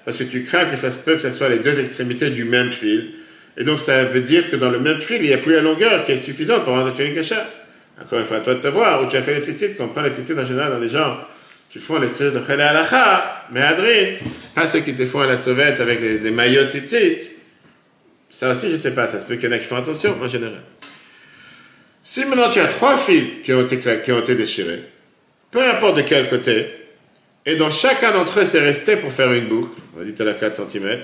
[0.04, 2.44] parce que tu crains que ça se peut que ce soit les deux extrémités du
[2.44, 3.12] même fil.
[3.56, 5.60] Et donc, ça veut dire que dans le même fil, il n'y a plus la
[5.60, 7.46] longueur qui est suffisante pour avoir un tuning cacha.
[8.00, 10.02] Encore une fois, à toi de savoir où tu as fait les tzitzit, qu'on prend
[10.02, 11.18] les tzitzit en général dans les gens
[11.72, 14.16] qui font les tzitzit de la halacha, mais adrien,
[14.54, 17.30] pas ceux qui te font à la sauvette avec les, les maillots tzitzit.
[18.28, 19.76] Ça aussi, je ne sais pas, ça se peut qu'il y en a qui font
[19.76, 20.60] attention en général.
[22.02, 24.82] Si maintenant tu as trois fils qui ont été, qui ont été déchirés,
[25.50, 26.66] peu importe de quel côté,
[27.46, 30.24] et dans chacun d'entre eux, c'est resté pour faire une boucle, on a dit à
[30.24, 30.98] la 4 cm,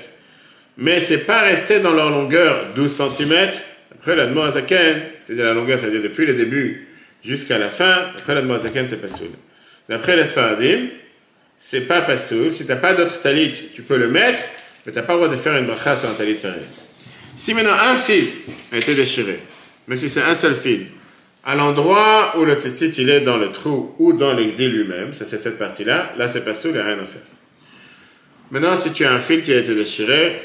[0.76, 3.52] mais c'est pas resté dans leur longueur 12 cm.
[3.90, 6.88] Après la Zaken, c'est de la longueur, c'est-à-dire depuis le début
[7.24, 8.11] jusqu'à la fin.
[8.16, 9.28] Après la Zaken, c'est pas soul.
[9.88, 10.88] D'après les Sfaradim,
[11.59, 12.53] c'est pas pas soul.
[12.53, 14.42] Si t'as pas d'autre talit, tu peux le mettre,
[14.85, 16.38] mais t'as pas le droit de faire une bracha sur un talit.
[17.37, 18.29] Si maintenant un fil
[18.72, 19.40] a été déchiré,
[19.87, 20.87] même si c'est un seul fil,
[21.44, 25.24] à l'endroit où le tzitzit il est dans le trou ou dans l'égdé lui-même, ça
[25.24, 27.22] c'est cette partie-là, là, c'est pas soul, il n'y a rien à faire.
[28.51, 30.42] Maintenant, si tu as un fil qui a été déchiré,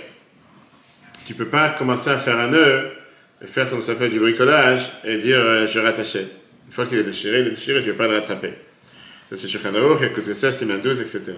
[1.26, 2.92] tu peux pas commencer à faire un nœud
[3.44, 6.16] et faire comme ça s'appelle du bricolage et dire euh, je rattache.
[6.16, 8.54] Une fois qu'il est déchiré, il est déchiré, tu ne veux pas le rattraper.
[9.34, 11.34] Ça c'est Shechanaour, qui a écouté ça, Siman 12, etc.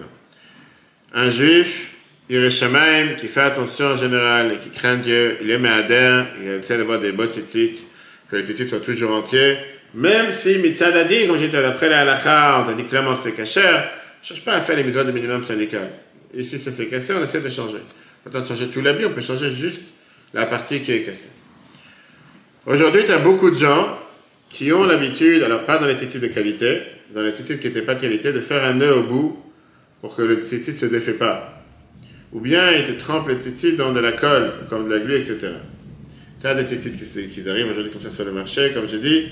[1.14, 1.94] Un juif,
[2.28, 6.76] Ireshamaim, qui fait attention en général et qui craint Dieu, il est Mehader, il essaie
[6.76, 7.86] d'avoir des beaux tzitzit,
[8.30, 9.56] que les tzitzit soient toujours entiers,
[9.94, 13.22] même si Mitzad a dit, comme j'étais après la halakha, on t'a dit clairement que
[13.22, 15.88] c'est caché, ne cherche pas à faire les mesures de minimum syndical.
[16.34, 17.78] Ici, ça s'est cassé, on essaie de changer.
[18.30, 19.84] Pas de changer tout l'habit, on peut changer juste
[20.34, 21.30] la partie qui est cassée.
[22.66, 23.98] Aujourd'hui, tu as beaucoup de gens
[24.48, 26.82] qui ont l'habitude, alors pas dans les tzitzit de qualité,
[27.14, 29.42] dans les tzitzit qui n'étaient pas de qualité, de faire un nœud au bout
[30.00, 31.62] pour que le tzitzit ne se défait pas.
[32.32, 35.16] Ou bien ils te trempent le tzitzit dans de la colle, comme de la glu,
[35.16, 35.38] etc.
[36.40, 39.26] Tu as des tzitzit qui, arrivent aujourd'hui comme ça sur le marché, comme je dis.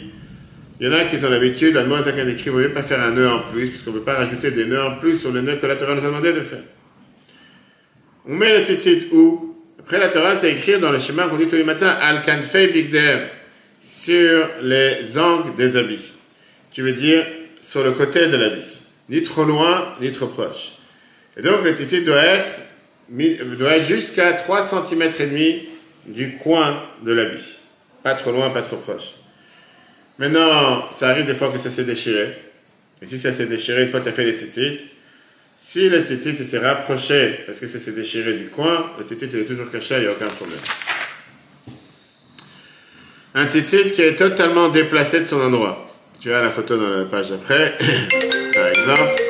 [0.81, 3.12] Il y en a qui ont l'habitude, la Moazakan écrit, il ne pas faire un
[3.12, 5.57] nœud en plus, puisqu'on ne peut pas rajouter des nœuds en plus sur le nœud
[5.57, 6.62] que la Torah nous a demandé de faire.
[8.27, 9.62] On met le tzitzit où?
[9.79, 12.68] Après la Torah, c'est écrit dans le schéma qu'on dit tous les matins, al kanfei
[12.68, 13.18] bigder,
[13.85, 16.12] sur les angles des habits,
[16.70, 17.25] qui veut dire
[17.61, 20.73] sur le côté de l'habit, ni trop loin, ni trop proche.
[21.37, 22.53] Et donc le tzitzit doit être,
[23.59, 25.68] doit être jusqu'à 3 cm et demi
[26.07, 27.59] du coin de l'habit.
[28.03, 29.14] Pas trop loin, pas trop proche.
[30.18, 32.37] Maintenant, ça arrive des fois que ça s'est déchiré.
[33.03, 34.79] Et si ça s'est déchiré, une fois que tu as fait les tzitzit,
[35.57, 39.44] si le titit s'est rapproché parce que ça s'est déchiré du coin, le titit est
[39.44, 40.59] toujours caché, il n'y a aucun problème.
[43.37, 45.88] Un titit qui est totalement déplacé de son endroit.
[46.20, 47.75] Tu as la photo dans la page d'après,
[48.55, 49.20] par exemple.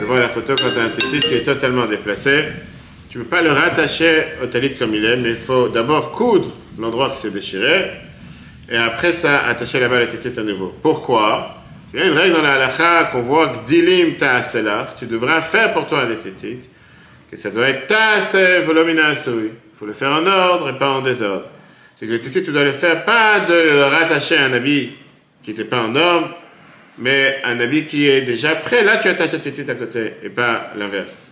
[0.00, 2.46] Tu vois la photo quand tu as un titit qui est totalement déplacé.
[3.08, 6.10] Tu ne peux pas le rattacher au talit comme il est, mais il faut d'abord
[6.10, 7.92] coudre l'endroit qui s'est déchiré
[8.68, 10.74] et après ça attacher là-bas le titit à nouveau.
[10.82, 11.62] Pourquoi?
[11.94, 15.72] Il y a une règle dans la halakha qu'on voit Gdilim ta'aselach, tu devras faire
[15.72, 16.68] pour toi des tzitzit,
[17.30, 21.00] que ça doit être ta'ase volumina Il faut le faire en ordre et pas en
[21.00, 21.44] désordre.
[21.98, 24.90] C'est que le tzitzit, tu dois le faire pas de le rattacher à un habit
[25.42, 26.36] qui n'était pas en ordre,
[26.98, 28.84] mais un habit qui est déjà prêt.
[28.84, 31.30] Là, tu attaches le tzitzit à côté et pas l'inverse.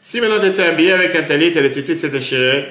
[0.00, 2.66] Si maintenant tu étais habillé avec un talit et le tzitzit s'est déchiré,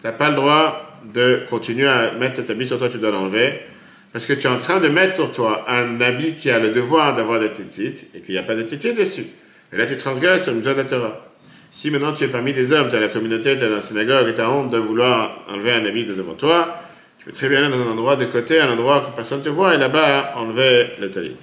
[0.00, 3.10] tu n'as pas le droit de continuer à mettre cet habit sur toi, tu dois
[3.10, 3.60] l'enlever.
[4.12, 6.70] Parce que tu es en train de mettre sur toi un habit qui a le
[6.70, 9.26] devoir d'avoir des tzitzit et qu'il n'y a pas de tzitzit dessus.
[9.72, 11.29] Et là, tu transgresses sur une de la Torah.
[11.70, 14.28] Si maintenant tu es parmi des hommes, tu à la communauté, tu dans la synagogue
[14.28, 16.82] et tu as honte de vouloir enlever un habit de devant toi,
[17.18, 19.44] tu peux très bien aller dans un endroit de côté, un endroit où personne ne
[19.44, 21.36] te voit, et là-bas, enlever le talit.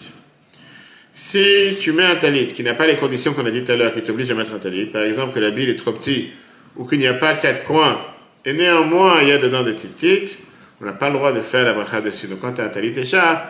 [1.14, 3.76] Si tu mets un talit qui n'a pas les conditions qu'on a dit tout à
[3.76, 6.30] l'heure, qui t'oblige à mettre un talit, par exemple que l'habit est trop petit,
[6.76, 8.00] ou qu'il n'y a pas quatre coins,
[8.44, 10.38] et néanmoins il y a dedans des tzitzit,
[10.82, 12.28] on n'a pas le droit de faire la bracha dessus.
[12.28, 13.46] Donc quand tu as un talit écharpe,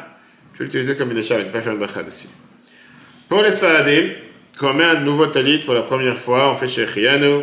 [0.53, 2.27] tu peux l'utiliser comme une écharpe et ne pas faire une bracha dessus.
[3.27, 4.09] Pour les Sfaradim,
[4.57, 7.41] quand on met un nouveau talit pour la première fois, on fait chez Chianu,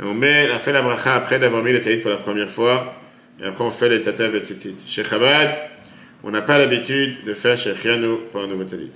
[0.00, 2.50] et on, met, on fait la bracha après d'avoir mis le talit pour la première
[2.50, 2.94] fois,
[3.42, 4.76] et après on fait les tatav et tzitzit.
[4.86, 5.50] Chez Chabad,
[6.22, 8.90] on n'a pas l'habitude de faire chez Chianu pour un nouveau talit.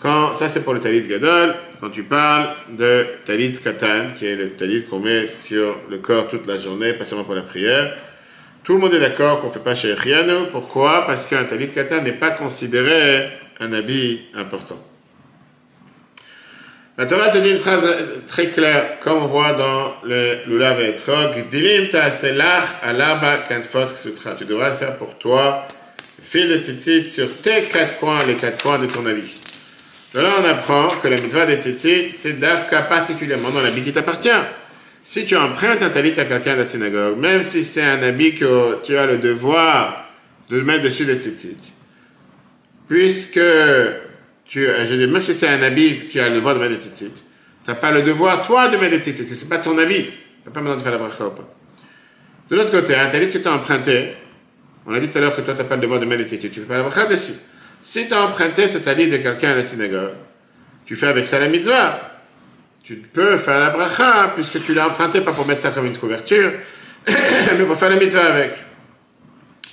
[0.00, 4.36] Quand, ça c'est pour le talit gadol, quand tu parles de talit katan, qui est
[4.36, 7.94] le talit qu'on met sur le corps toute la journée, pas seulement pour la prière,
[8.64, 10.46] tout le monde est d'accord qu'on ne fait pas chez Riano.
[10.52, 11.06] Pourquoi?
[11.06, 13.28] Parce qu'un talit katan n'est pas considéré
[13.60, 14.87] un habit important.
[16.98, 17.86] La Torah te dit une phrase
[18.26, 24.32] très claire, comme on voit dans le Lulav et Etrog, Dilim ta'aselach alaba kanfot sutra.
[24.34, 25.68] Tu devras faire pour toi
[26.20, 29.32] fil de tzitzit sur tes quatre coins, les quatre coins de ton habit.
[30.12, 33.92] De là, on apprend que la mitzvah des tzitzit, c'est d'afka particulièrement dans l'habit qui
[33.92, 34.30] t'appartient.
[35.04, 38.34] Si tu empruntes un talit à quelqu'un de la synagogue, même si c'est un habit
[38.34, 40.04] que tu as le devoir
[40.50, 41.72] de mettre dessus des tzitzit,
[42.88, 43.38] puisque
[44.48, 46.80] tu, je dis, même si c'est un habit qui a le devoir de mettre des
[46.80, 49.34] tzitzit, Tu n'as pas le devoir, toi, de mettre des tzitzit.
[49.34, 50.06] Ce n'est pas ton avis.
[50.06, 50.12] Tu
[50.46, 51.46] n'as pas besoin de faire la bracha ou pas.
[52.48, 54.14] De l'autre côté, un talit que tu as emprunté,
[54.86, 56.24] on a dit tout à l'heure que toi, tu n'as pas le devoir de mettre
[56.24, 56.50] des tzitzit.
[56.50, 57.34] Tu ne fais pas la bracha dessus.
[57.82, 60.14] Si tu as emprunté ce talit de quelqu'un à la synagogue,
[60.86, 62.00] tu fais avec ça la mitzvah.
[62.82, 65.98] Tu peux faire la bracha, puisque tu l'as emprunté, pas pour mettre ça comme une
[65.98, 66.52] couverture,
[67.06, 68.52] mais pour faire la mitzvah avec.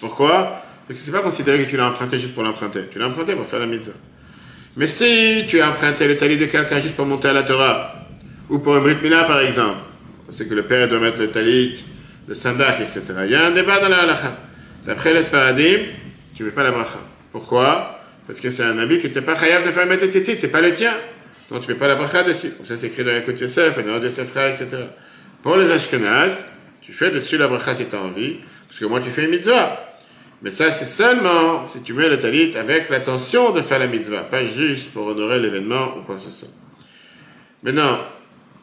[0.01, 0.61] Pourquoi?
[0.85, 2.87] Parce que c'est pas considéré que tu l'as emprunté juste pour l'emprunter.
[2.91, 3.93] Tu l'as emprunté pour faire la mitzvah.
[4.77, 8.07] Mais si tu as emprunté le talit de quelqu'un juste pour monter à la Torah,
[8.49, 9.77] ou pour un Brit Mila par exemple,
[10.31, 11.83] c'est que le père doit mettre le talit,
[12.27, 13.01] le sandak, etc.
[13.25, 14.35] Il y a un débat dans la halakha.
[14.85, 15.79] D'après les Sfaradim,
[16.35, 16.99] tu ne fais pas la bracha.
[17.31, 18.01] Pourquoi?
[18.27, 20.47] Parce que c'est un habit que tu n'es pas chayav de faire mettre tes c'est
[20.49, 20.93] pas le tien.
[21.49, 22.51] Donc tu ne fais pas la bracha dessus.
[22.51, 24.67] Comme ça c'est écrit dans la Côte Yosef, dans la Sefra, etc.
[25.41, 26.43] Pour les Ashkenaz,
[26.81, 29.31] tu fais dessus la bracha si tu as envie, parce que moi tu fais une
[29.31, 29.87] mitzvah.
[30.45, 34.21] Mais ça, c'est seulement si tu mets le talit avec l'intention de faire la mitzvah,
[34.21, 36.49] pas juste pour honorer l'événement ou quoi que ce soit.
[37.63, 37.97] Maintenant,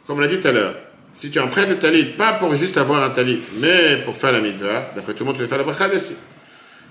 [0.06, 0.76] comme on l'a dit tout à l'heure,
[1.12, 4.40] si tu empruntes le talit, pas pour juste avoir un talit, mais pour faire la
[4.40, 6.14] mitzvah, d'après tout le monde, tu vas faire la bracha dessus.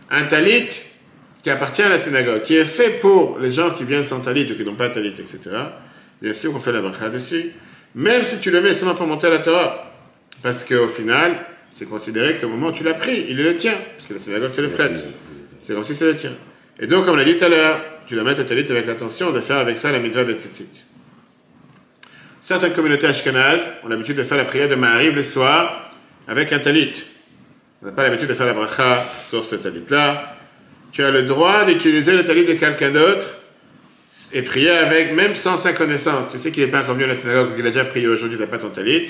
[0.10, 0.68] Un talit
[1.42, 4.52] qui appartient à la synagogue, qui est fait pour les gens qui viennent sans talit
[4.52, 5.40] ou qui n'ont pas de talit, etc.,
[6.22, 7.54] bien sûr qu'on fait la bracha dessus,
[7.96, 9.88] même si tu le mets seulement pour monter à la Torah.
[10.44, 13.74] Parce qu'au final, c'est considéré qu'au moment où tu l'as pris, il est le tien,
[13.96, 15.06] parce que la synagogue te le prête.
[15.62, 16.34] C'est comme si c'est le tien.
[16.80, 18.86] Et donc, comme on l'a dit tout à l'heure, tu dois mettre le talit avec
[18.86, 20.84] l'intention de faire avec ça la mitzvah de tzitzit.
[22.42, 25.92] Certaines communautés ashkenazes ont l'habitude de faire la prière de Ma'ariv le soir
[26.28, 27.04] avec un talit.
[27.82, 30.36] On n'a pas l'habitude de faire la bracha sur ce talit-là.
[30.92, 33.28] Tu as le droit d'utiliser le talit de quelqu'un d'autre
[34.34, 36.28] et prier avec, même sans sa connaissance.
[36.32, 38.38] Tu sais qu'il n'est pas encore venu à la synagogue, qu'il a déjà prié aujourd'hui,
[38.38, 39.10] tu n'as pas ton talit.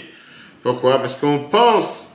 [0.62, 1.00] Pourquoi?
[1.00, 2.11] Parce qu'on pense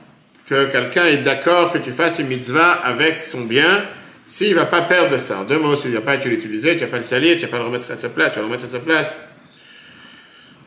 [0.47, 3.83] que quelqu'un est d'accord que tu fasses une mitzvah avec son bien,
[4.25, 5.39] s'il ne va pas perdre ça.
[5.39, 7.41] En deux mots, s'il ne va pas l'utiliser, tu ne vas pas le salir, tu
[7.41, 9.17] ne vas pas le remettre à sa place, tu vas le remettre à sa place.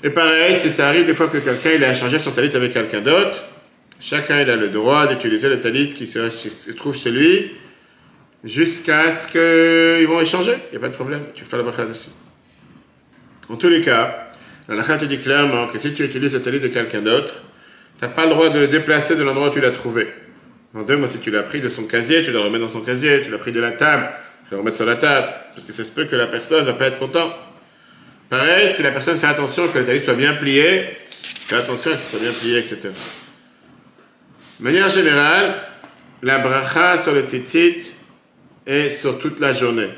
[0.03, 2.73] Et pareil, si ça arrive des fois que quelqu'un il a échangé son talit avec
[2.73, 3.45] quelqu'un d'autre,
[4.01, 7.53] chacun il a le droit d'utiliser le talit qui se, trouve chez lui
[8.45, 10.55] jusqu'à ce qu'ils vont échanger.
[10.69, 12.09] Il n'y a pas de problème, tu fais la bracha dessus.
[13.49, 14.33] En tous les cas,
[14.69, 17.35] la te dit clairement que si tu utilises le talit de quelqu'un d'autre,
[18.01, 20.09] tu n'as pas le droit de le déplacer de l'endroit où tu l'as trouvé.
[20.75, 22.71] En deux, moi, si tu l'as pris de son casier, tu dois le remettre dans
[22.71, 23.21] son casier.
[23.23, 24.09] Tu l'as pris de la table,
[24.45, 25.29] tu dois le remettre sur la table.
[25.55, 27.35] Parce que ça se peut que la personne ne va pas être contente.
[28.31, 30.87] Pareil, si la personne fait attention que le talit soit bien plié,
[31.47, 32.89] fais attention qu'il soit bien plié, etc.
[34.61, 35.57] De manière générale,
[36.23, 37.93] la bracha sur le tzitzit
[38.67, 39.91] est sur toute la journée.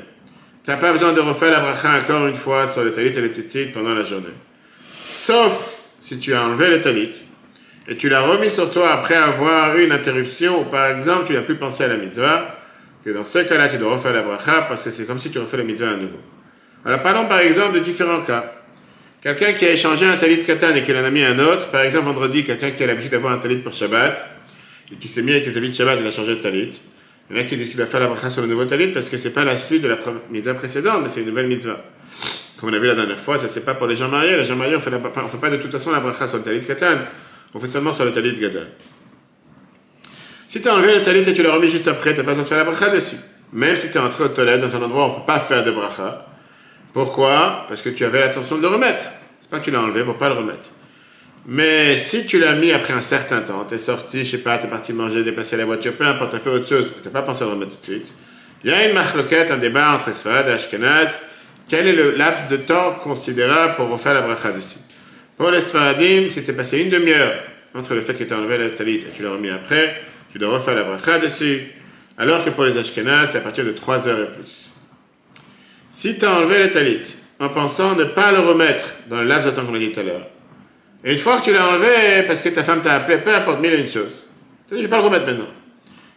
[0.65, 3.21] Tu n'as pas besoin de refaire la bracha encore une fois sur le talit et
[3.21, 4.33] le tzitzit pendant la journée.
[5.05, 7.13] Sauf si tu as enlevé le talit
[7.87, 11.33] et tu l'as remis sur toi après avoir eu une interruption, ou par exemple tu
[11.33, 12.59] n'as plus pensé à la mitzvah,
[13.03, 15.39] que dans ce cas-là tu dois refaire la bracha parce que c'est comme si tu
[15.39, 16.19] refais la mitzvah à nouveau.
[16.85, 18.53] Alors parlons par exemple de différents cas.
[19.21, 21.81] Quelqu'un qui a échangé un talit katan et qui en a mis un autre, par
[21.81, 24.21] exemple vendredi, quelqu'un qui a l'habitude d'avoir un talit pour Shabbat,
[24.91, 26.73] et qui s'est mis avec les habits de Shabbat, il a changé de talit.
[27.29, 28.87] Il y en a qui disent qu'il doit faire la bracha sur le nouveau talit
[28.87, 29.97] parce que c'est pas la suite de la
[30.29, 31.85] mitzvah précédente, mais c'est une nouvelle mitzvah.
[32.59, 34.35] Comme on a vu la dernière fois, ça c'est pas pour les gens mariés.
[34.35, 36.59] Les gens mariés, on fait, fait pas de toute façon la bracha sur le talit
[36.59, 36.97] katan.
[37.53, 38.67] On fait seulement sur le talit gadol.
[40.47, 42.31] Si tu as enlevé le talit et tu l'as remis juste après, tu n'as pas
[42.31, 43.17] besoin de faire la bracha dessus.
[43.51, 45.39] Même si tu es entré aux toilettes dans un endroit où on ne peut pas
[45.39, 46.27] faire de bracha.
[46.93, 47.65] Pourquoi?
[47.67, 49.03] Parce que tu avais l'intention de le remettre.
[49.39, 50.69] C'est pas que tu l'as enlevé pour pas le remettre.
[51.45, 54.57] Mais si tu l'as mis après un certain temps, tu es sorti, je sais pas,
[54.57, 57.07] tu es parti manger, déplacer la voiture, peu importe, tu as fait autre chose, tu
[57.07, 58.13] n'as pas pensé à le remettre tout de suite,
[58.63, 61.19] il y a une marloquette, un débat entre Sfad et Ashkenaz.
[61.67, 64.77] Quel est le laps de temps considérable pour refaire la bracha dessus?
[65.37, 67.33] Pour les Sfaradim, si c'est passé une demi-heure
[67.73, 70.39] entre le fait que tu as enlevé la talit et tu l'as remis après, tu
[70.39, 71.71] dois refaire la bracha dessus.
[72.17, 74.69] Alors que pour les Ashkenaz, c'est à partir de 3 heures et plus.
[75.89, 77.01] Si tu as enlevé la talit
[77.39, 79.99] en pensant ne pas le remettre dans le laps de temps qu'on a dit tout
[79.99, 80.27] à l'heure,
[81.03, 83.59] et une fois que tu l'as enlevé parce que ta femme t'a appelé, peu importe,
[83.59, 84.25] mille et une choses,
[84.67, 85.49] tu dis, je vais pas le remettre maintenant.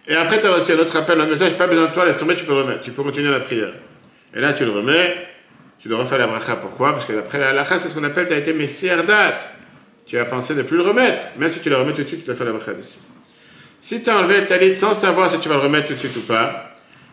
[0.08, 2.18] Et après, tu as reçu un autre appel, un message, pas besoin de toi, laisse
[2.18, 3.72] tomber, tu peux le remettre, tu peux continuer la prière.
[4.34, 5.16] Et là, tu le remets,
[5.86, 6.56] tu dois refaire la bracha.
[6.56, 6.94] Pourquoi?
[6.94, 9.48] Parce que d'après la halakha, c'est ce qu'on appelle, tu as été messier date.
[10.04, 11.22] Tu as pensé ne plus le remettre.
[11.38, 12.98] Même si tu le remets tout de suite, tu dois faire la bracha dessus.
[13.80, 15.98] Si tu as enlevé ta talit sans savoir si tu vas le remettre tout de
[16.00, 16.70] suite ou pas,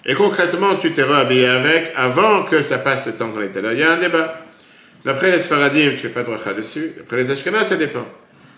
[0.07, 3.73] et concrètement, tu t'es réhabillé avec avant que ça passe le temps qu'on était là,
[3.73, 4.41] il y a un débat.
[5.05, 6.93] D'après les Sfaradim, tu fais pas de bracha dessus.
[6.97, 8.07] D'après les Ashkenaz, ça dépend.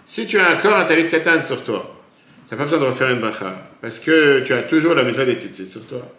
[0.06, 2.02] Si tu as encore un talit katan sur toi,
[2.48, 5.26] tu n'as pas besoin de refaire une bracha, parce que tu as toujours la méthode
[5.26, 6.10] des tzitzit sur toi.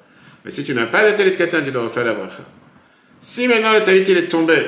[0.45, 2.43] Mais si tu n'as pas de talit katan, tu dois refaire la bracha.
[3.21, 4.67] Si maintenant le talit il est tombé,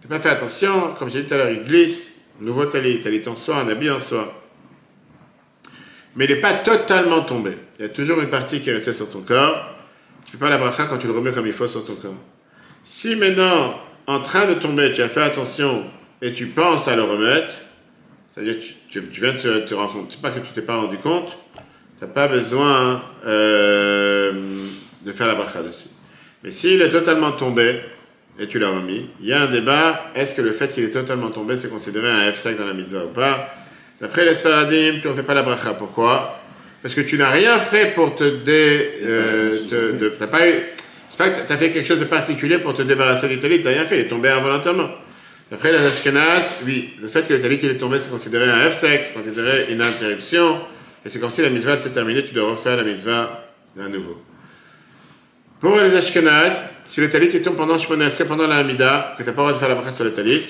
[0.00, 3.26] tu pas fait attention, comme j'ai dit tout à l'heure, il glisse, nouveau talit, talit
[3.26, 4.32] en soi, un habit en soi.
[6.16, 7.52] Mais il n'est pas totalement tombé.
[7.78, 9.74] Il y a toujours une partie qui est restée sur ton corps.
[10.26, 11.94] Tu ne fais pas la bracha quand tu le remets comme il faut sur ton
[11.94, 12.16] corps.
[12.84, 13.74] Si maintenant,
[14.06, 15.84] en train de tomber, tu as fait attention
[16.20, 17.54] et tu penses à le remettre,
[18.30, 21.36] c'est-à-dire tu, tu, viens te, te rendre compte, pas que tu t'es pas rendu compte,
[21.98, 24.32] tu n'as pas besoin euh,
[25.02, 25.88] de faire la bracha dessus.
[26.44, 27.80] Mais s'il est totalement tombé,
[28.38, 30.90] et tu l'as remis, il y a un débat, est-ce que le fait qu'il est
[30.90, 33.54] totalement tombé, c'est considéré un F5 dans la mitzvah ou pas?
[34.00, 35.74] D'après les Sfaradim, tu ne fais pas la bracha.
[35.74, 36.40] Pourquoi?
[36.80, 39.00] Parce que tu n'as rien fait pour te dé...
[39.02, 40.54] Euh, t'as pas eu...
[41.08, 43.58] C'est pas que tu as fait quelque chose de particulier pour te débarrasser du talit,
[43.58, 44.88] tu n'as rien fait, il est tombé involontairement.
[45.50, 48.70] D'après les Ashkenaz, oui, le fait que le talit il est tombé, c'est considéré un
[48.70, 50.60] F sec, c'est considéré une interruption,
[51.04, 53.48] et c'est comme si la mitzvah s'est terminée, tu dois refaire la mitzvah
[53.80, 54.22] à nouveau.
[55.60, 59.34] Pour les Ashkenaz, si le talit tombe pendant Shmonesre, pendant la Hamida, que tu n'as
[59.34, 60.44] pas le droit de faire la bracha sur le talit,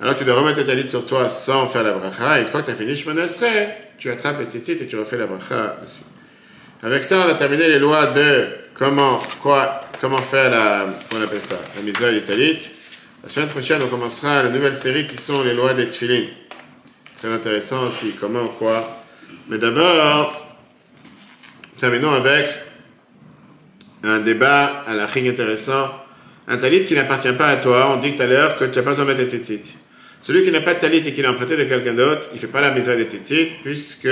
[0.00, 2.60] alors tu dois remettre le talit sur toi sans faire la bracha, et une fois
[2.60, 3.44] que tu as fini Shmonesre,
[3.98, 6.02] tu attrapes les tzitzit et tu refais la bracha aussi.
[6.82, 11.40] Avec ça, on a terminé les lois de comment, quoi, comment faire la, on appelle
[11.40, 12.70] ça, la mitzvah du talit.
[13.24, 16.26] La semaine prochaine, on commencera la nouvelle série qui sont les lois des tfilin.
[17.20, 19.02] Très intéressant aussi, comment, quoi.
[19.48, 20.46] Mais d'abord,
[21.78, 22.46] terminons avec
[24.02, 25.90] un débat à la ring intéressant.
[26.48, 28.84] Un talit qui n'appartient pas à toi, on dit tout à l'heure que tu n'as
[28.84, 29.60] pas besoin de mettre des.
[30.20, 32.40] Celui qui n'a pas de talit et qui l'a emprunté de quelqu'un d'autre, il ne
[32.40, 34.08] fait pas la maison des tzitzit, puisque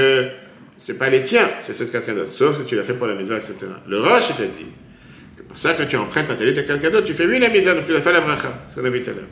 [0.79, 3.07] c'est pas les tiens, c'est ceux de quelqu'un d'autre, sauf si tu l'as fait pour
[3.07, 3.55] la maison, etc.
[3.87, 4.67] Le roche, il t'a dit,
[5.37, 7.51] c'est pour ça que tu empruntes un talit à quelqu'un d'autre, tu fais oui la
[7.51, 9.25] maison, donc tu l'as fait la bracha, ce qu'on a vu tout à l'heure.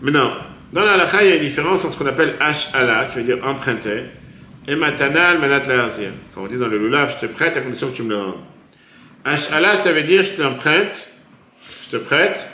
[0.00, 0.32] Maintenant,
[0.72, 3.38] dans la il y a une différence entre ce qu'on appelle H-ala, qui veut dire
[3.44, 4.04] emprunter,
[4.66, 6.10] et matanal manat la'azir.
[6.34, 8.20] Quand on dit dans le lulav, je te prête à condition que tu me le.
[9.24, 11.06] H-ala, ça veut dire je t'emprunte,
[11.84, 12.48] je te prête,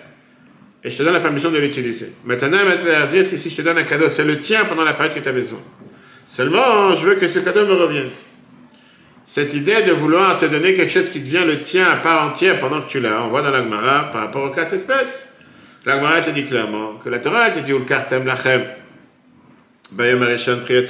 [0.82, 2.12] et je te donne la permission de l'utiliser.
[2.26, 5.20] La'azir, c'est si je te donne un cadeau, c'est le tien pendant la période que
[5.20, 5.60] tu as besoin.
[6.26, 8.08] Seulement, je veux que ce cadeau me revienne.
[9.26, 12.58] Cette idée de vouloir te donner quelque chose qui devient le tien à part entière
[12.58, 15.34] pendant que tu l'as, on voit dans l'Agmara par rapport aux quatre espèces.
[15.84, 18.62] L'Agmara te dit clairement que la Torah te dit ou le kartem lachem,
[19.92, 20.82] bayom arishon priyat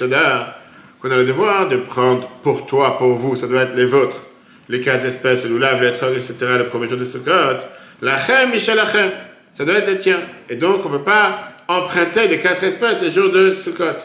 [1.00, 4.29] qu'on a le devoir de prendre pour toi, pour vous, ça doit être les vôtres,
[4.70, 7.58] les quatre espèces, le lave, les etc., le premier jour de Sukkot,
[8.02, 9.10] lachem, lachem,
[9.52, 10.20] ça doit être les tiens.
[10.48, 13.98] Et donc, on ne peut pas emprunter les quatre espèces les jours de Sukkot.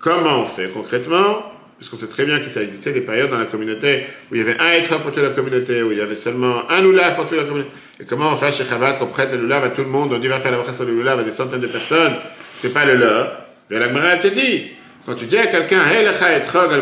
[0.00, 1.52] Comment on fait concrètement?
[1.76, 4.40] Puisqu'on sait très bien que ça existait des périodes dans la communauté où il y
[4.42, 7.28] avait un étrange pour toute la communauté, où il y avait seulement un loulav pour
[7.28, 7.70] toute la communauté.
[8.00, 10.18] Et comment on fait chez Chabad qu'on prête le loulav à tout le monde, on
[10.18, 12.14] dit va faire la bracha sur le loulav à des centaines de personnes
[12.56, 13.44] C'est pas le leur.
[13.70, 14.72] Mais la te dit,
[15.06, 16.80] quand tu dis à quelqu'un, hey lecha etrog al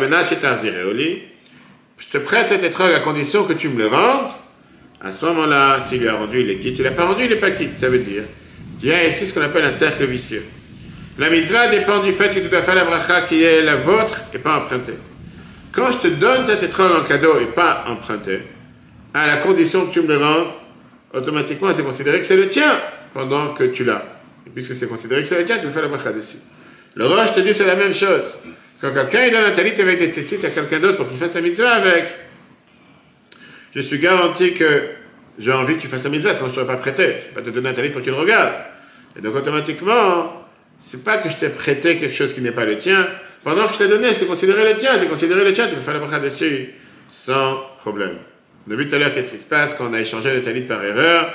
[1.98, 4.32] je te prête cet étrog à condition que tu me le rendes,
[5.00, 6.76] à ce moment-là, s'il lui a rendu, il est quitte.
[6.76, 7.76] S'il n'a pas rendu, il n'est pas quitte.
[7.76, 8.24] Ça veut dire
[8.80, 10.44] qu'il y a ici ce qu'on appelle un cercle vicieux.
[11.18, 14.20] La mitzvah dépend du fait que tu dois faire la bracha qui est la vôtre
[14.35, 14.94] et pas empruntée.
[15.72, 18.40] Quand je te donne cet étrange en cadeau et pas emprunté,
[19.14, 20.48] à la condition que tu me le rendes,
[21.14, 22.78] automatiquement c'est considéré que c'est le tien
[23.14, 24.04] pendant que tu l'as.
[24.46, 26.37] Et puisque c'est considéré que c'est le tien, tu me fais la bracha dessus.
[26.94, 28.38] Le roche te dit c'est la même chose.
[28.80, 31.32] Quand quelqu'un il donne un talit avec des tzitzit à quelqu'un d'autre pour qu'il fasse
[31.32, 32.04] sa mitzvah avec,
[33.74, 34.82] je suis garanti que
[35.38, 37.02] j'ai envie que tu fasses sa mitzvah, sinon je ne t'aurais pas prêté.
[37.02, 38.54] Je ne vais pas te donner un talit pour que tu le regardes.
[39.18, 40.46] Et donc automatiquement,
[40.78, 43.06] c'est pas que je t'ai prêté quelque chose qui n'est pas le tien.
[43.44, 45.80] Pendant que je t'ai donné, c'est considéré le tien, c'est considéré le tien, tu peux
[45.80, 46.70] faire la bracha dessus
[47.10, 48.16] sans problème.
[48.68, 50.62] On a tout à l'heure qu'est-ce qui se passe quand on a échangé le talit
[50.62, 51.32] par erreur.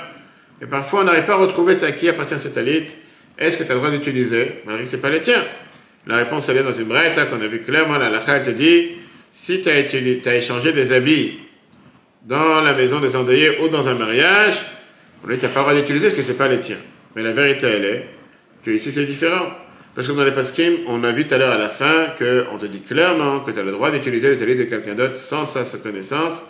[0.60, 2.86] Et parfois, on n'arrive pas à retrouver ça à qui appartient ce talit.
[3.38, 5.42] Est-ce que tu as le droit d'utiliser malgré que ce n'est pas le tien?
[6.06, 7.98] La réponse, elle est dans une brette qu'on a vu clairement.
[7.98, 8.92] La lacha, elle te dit
[9.32, 11.38] si tu as, échangé des habits
[12.24, 14.54] dans la maison des endeuillés ou dans un mariage,
[15.24, 16.76] on tu n'as pas le droit d'utiliser parce que ce n'est pas le tien.
[17.14, 18.06] Mais la vérité, elle est
[18.64, 19.50] que ici c'est différent.
[19.94, 22.58] Parce que dans les paskim, on a vu tout à l'heure à la fin qu'on
[22.58, 25.44] te dit clairement que tu as le droit d'utiliser le talit de quelqu'un d'autre sans
[25.44, 26.44] sa connaissance.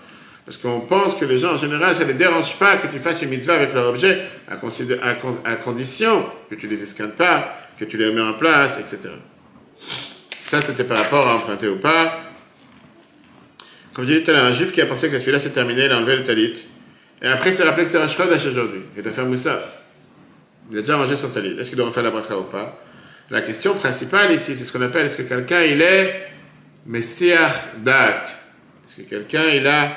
[0.44, 2.98] Parce qu'on pense que les gens en général, ça ne les dérange pas que tu
[2.98, 7.96] fasses une mitzvah avec leur objet, à, condition que tu les esquintes pas, que tu
[7.96, 9.10] les mets en place, etc.
[10.44, 12.20] Ça, c'était par rapport à emprunter ou pas.
[13.94, 15.90] Comme disais tout à l'heure, un juif qui a pensé que celui-là c'est terminé, il
[15.90, 16.54] a enlevé le talit.
[17.22, 19.80] Et après, il s'est rappelé que c'est Rosh Chodesh aujourd'hui, et de faire Moussaf.
[20.70, 21.56] Il a déjà mangé son talit.
[21.58, 22.82] Est-ce qu'il doit refaire la bracha ou pas?
[23.30, 26.28] La question principale ici, c'est ce qu'on appelle est-ce que quelqu'un il est
[26.86, 28.24] Messiah Dat?
[28.86, 29.96] Est-ce que quelqu'un il a.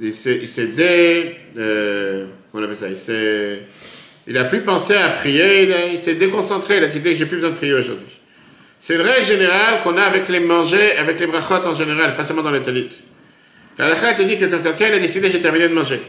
[0.00, 1.36] Il s'est dé.
[1.56, 2.88] Euh, on appelle ça?
[2.88, 3.60] Il s'est.
[4.26, 7.36] Il a plus pensé à prier, il, s'est déconcentré, il a dit que j'ai plus
[7.38, 8.19] besoin de prier aujourd'hui.
[8.80, 12.24] C'est une règle générale qu'on a avec les manger, avec les brachot en général, pas
[12.24, 12.88] seulement dans les talit.
[13.78, 16.00] La te dit que quelqu'un a décidé j'ai terminé de manger,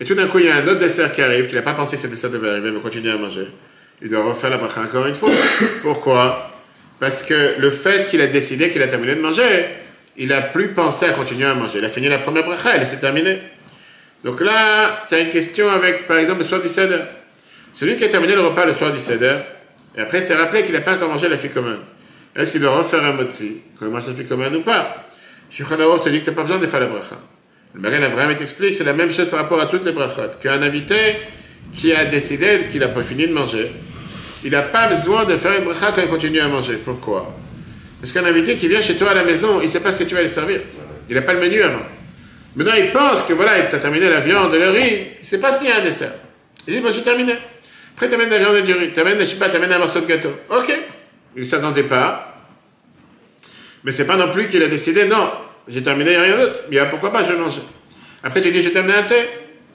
[0.00, 1.74] et tout d'un coup, il y a un autre dessert qui arrive, qu'il n'a pas
[1.74, 3.48] pensé que ce dessert devait arriver, il veut continuer à manger.
[4.00, 5.30] Il doit refaire la bracha encore une fois.
[5.82, 6.50] Pourquoi?
[6.98, 9.66] Parce que le fait qu'il a décidé qu'il a terminé de manger,
[10.16, 11.80] il n'a plus pensé à continuer à manger.
[11.80, 13.40] Il a fini la première bracha, elle s'est terminée.
[14.24, 17.00] Donc là, tu as une question avec, par exemple, le soir du Seder.
[17.74, 19.36] Celui qui a terminé le repas le soir du Seder,
[20.00, 21.80] Et après, c'est rappelé qu'il n'a pas encore mangé la ficomane.
[22.34, 25.04] Est-ce qu'il doit refaire un motzi quand il mange la ficomane ou pas?
[25.50, 27.18] Shulchan te dit que tu n'as pas besoin de faire la bracha.
[27.74, 30.22] Le Magen Avraham t'explique, c'est la même chose par rapport à toutes les brachot.
[30.40, 31.16] Qu'un invité
[31.74, 33.72] qui a décidé qu'il n'a pas fini de manger,
[34.42, 36.78] il n'a pas besoin de faire une bracha quand il continue à manger.
[36.82, 37.36] Pourquoi?
[38.00, 39.98] Parce qu'un invité qui vient chez toi à la maison, il ne sait pas ce
[39.98, 40.60] que tu vas lui servir.
[41.10, 41.84] Il n'a pas le menu avant.
[42.56, 45.38] Maintenant, il pense que voilà, il t'a terminé la viande, le riz, il ne sait
[45.38, 46.14] pas s'il y a un dessert.
[46.66, 47.34] Il dit, bon, j'ai terminé.
[48.00, 49.74] Après, tu amènes la viande et du riz, tu amènes, je sais pas, tu amènes
[49.74, 50.30] un morceau de gâteau.
[50.48, 50.72] Ok.
[51.36, 52.34] Il s'attendait pas.
[53.84, 55.30] Mais c'est pas non plus qu'il a décidé, non,
[55.68, 56.60] j'ai terminé, il n'y a rien d'autre.
[56.70, 57.60] Bien, pourquoi pas, je vais manger.
[58.22, 59.16] Après, tu dis, j'ai terminé un thé.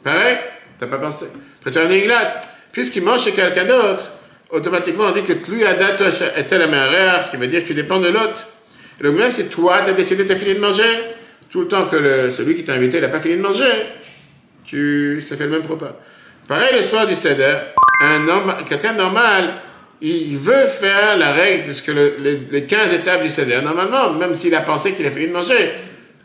[0.03, 0.37] Pareil,
[0.79, 1.27] tu n'as pas pensé.
[1.59, 2.35] Après, tu as amené une glace.
[2.71, 4.05] Puisqu'il mange chez quelqu'un d'autre,
[4.49, 8.07] automatiquement, on dit que tu as et la qui veut dire que tu dépends de
[8.07, 8.47] l'autre.
[9.03, 10.97] Donc, même si toi, tu as décidé, tu as fini de manger,
[11.51, 13.71] tout le temps que le, celui qui t'a invité n'a pas fini de manger,
[14.63, 15.85] tu, ça fait le même propos.
[16.47, 17.55] Pareil, le soir du Seder,
[18.01, 19.55] un homme, quelqu'un normal,
[20.01, 23.61] il veut faire la règle de ce que les, 15 étapes du Seder.
[23.63, 25.71] Normalement, même s'il a pensé qu'il a fini de manger,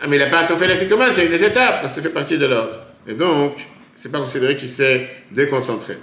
[0.01, 2.11] ah, mais il n'a pas encore fait la commande, c'est des étapes, donc ça fait
[2.11, 2.79] partie de l'ordre.
[3.07, 3.55] Et donc,
[3.97, 5.97] c'est pas considéré qu'il s'est déconcentré.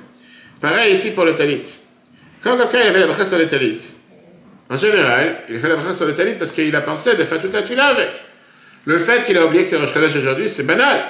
[0.59, 1.61] Pareil ici pour le talit.
[2.43, 3.79] Quand quelqu'un a fait la bracha sur le talit,
[4.69, 7.23] en général, il a fait la bracha sur le talit parce qu'il a pensé de
[7.23, 8.09] faire toute la tula avec.
[8.85, 11.01] Le fait qu'il a oublié que c'est Rosh aujourd'hui, c'est banal.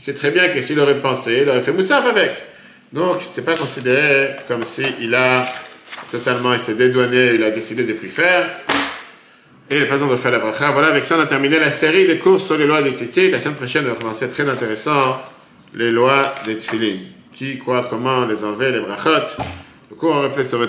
[0.00, 2.32] Il sait très bien que s'il aurait pensé, il aurait fait Moussaf avec.
[2.90, 5.44] Donc, c'est pas considéré comme s'il a
[6.10, 8.46] totalement, il s'est dédouané, il a décidé de plus faire.
[9.68, 10.70] Et il n'a pas besoin de faire la bracha.
[10.70, 13.30] Voilà, avec ça, on a terminé la série des cours sur les lois des tzitzit.
[13.30, 15.20] La semaine prochaine, on va commencer très intéressant,
[15.74, 16.96] les lois des tfilin.
[17.30, 19.36] Qui, quoi, comment les enlever, les brachot.
[19.90, 20.60] Le cours en replay sur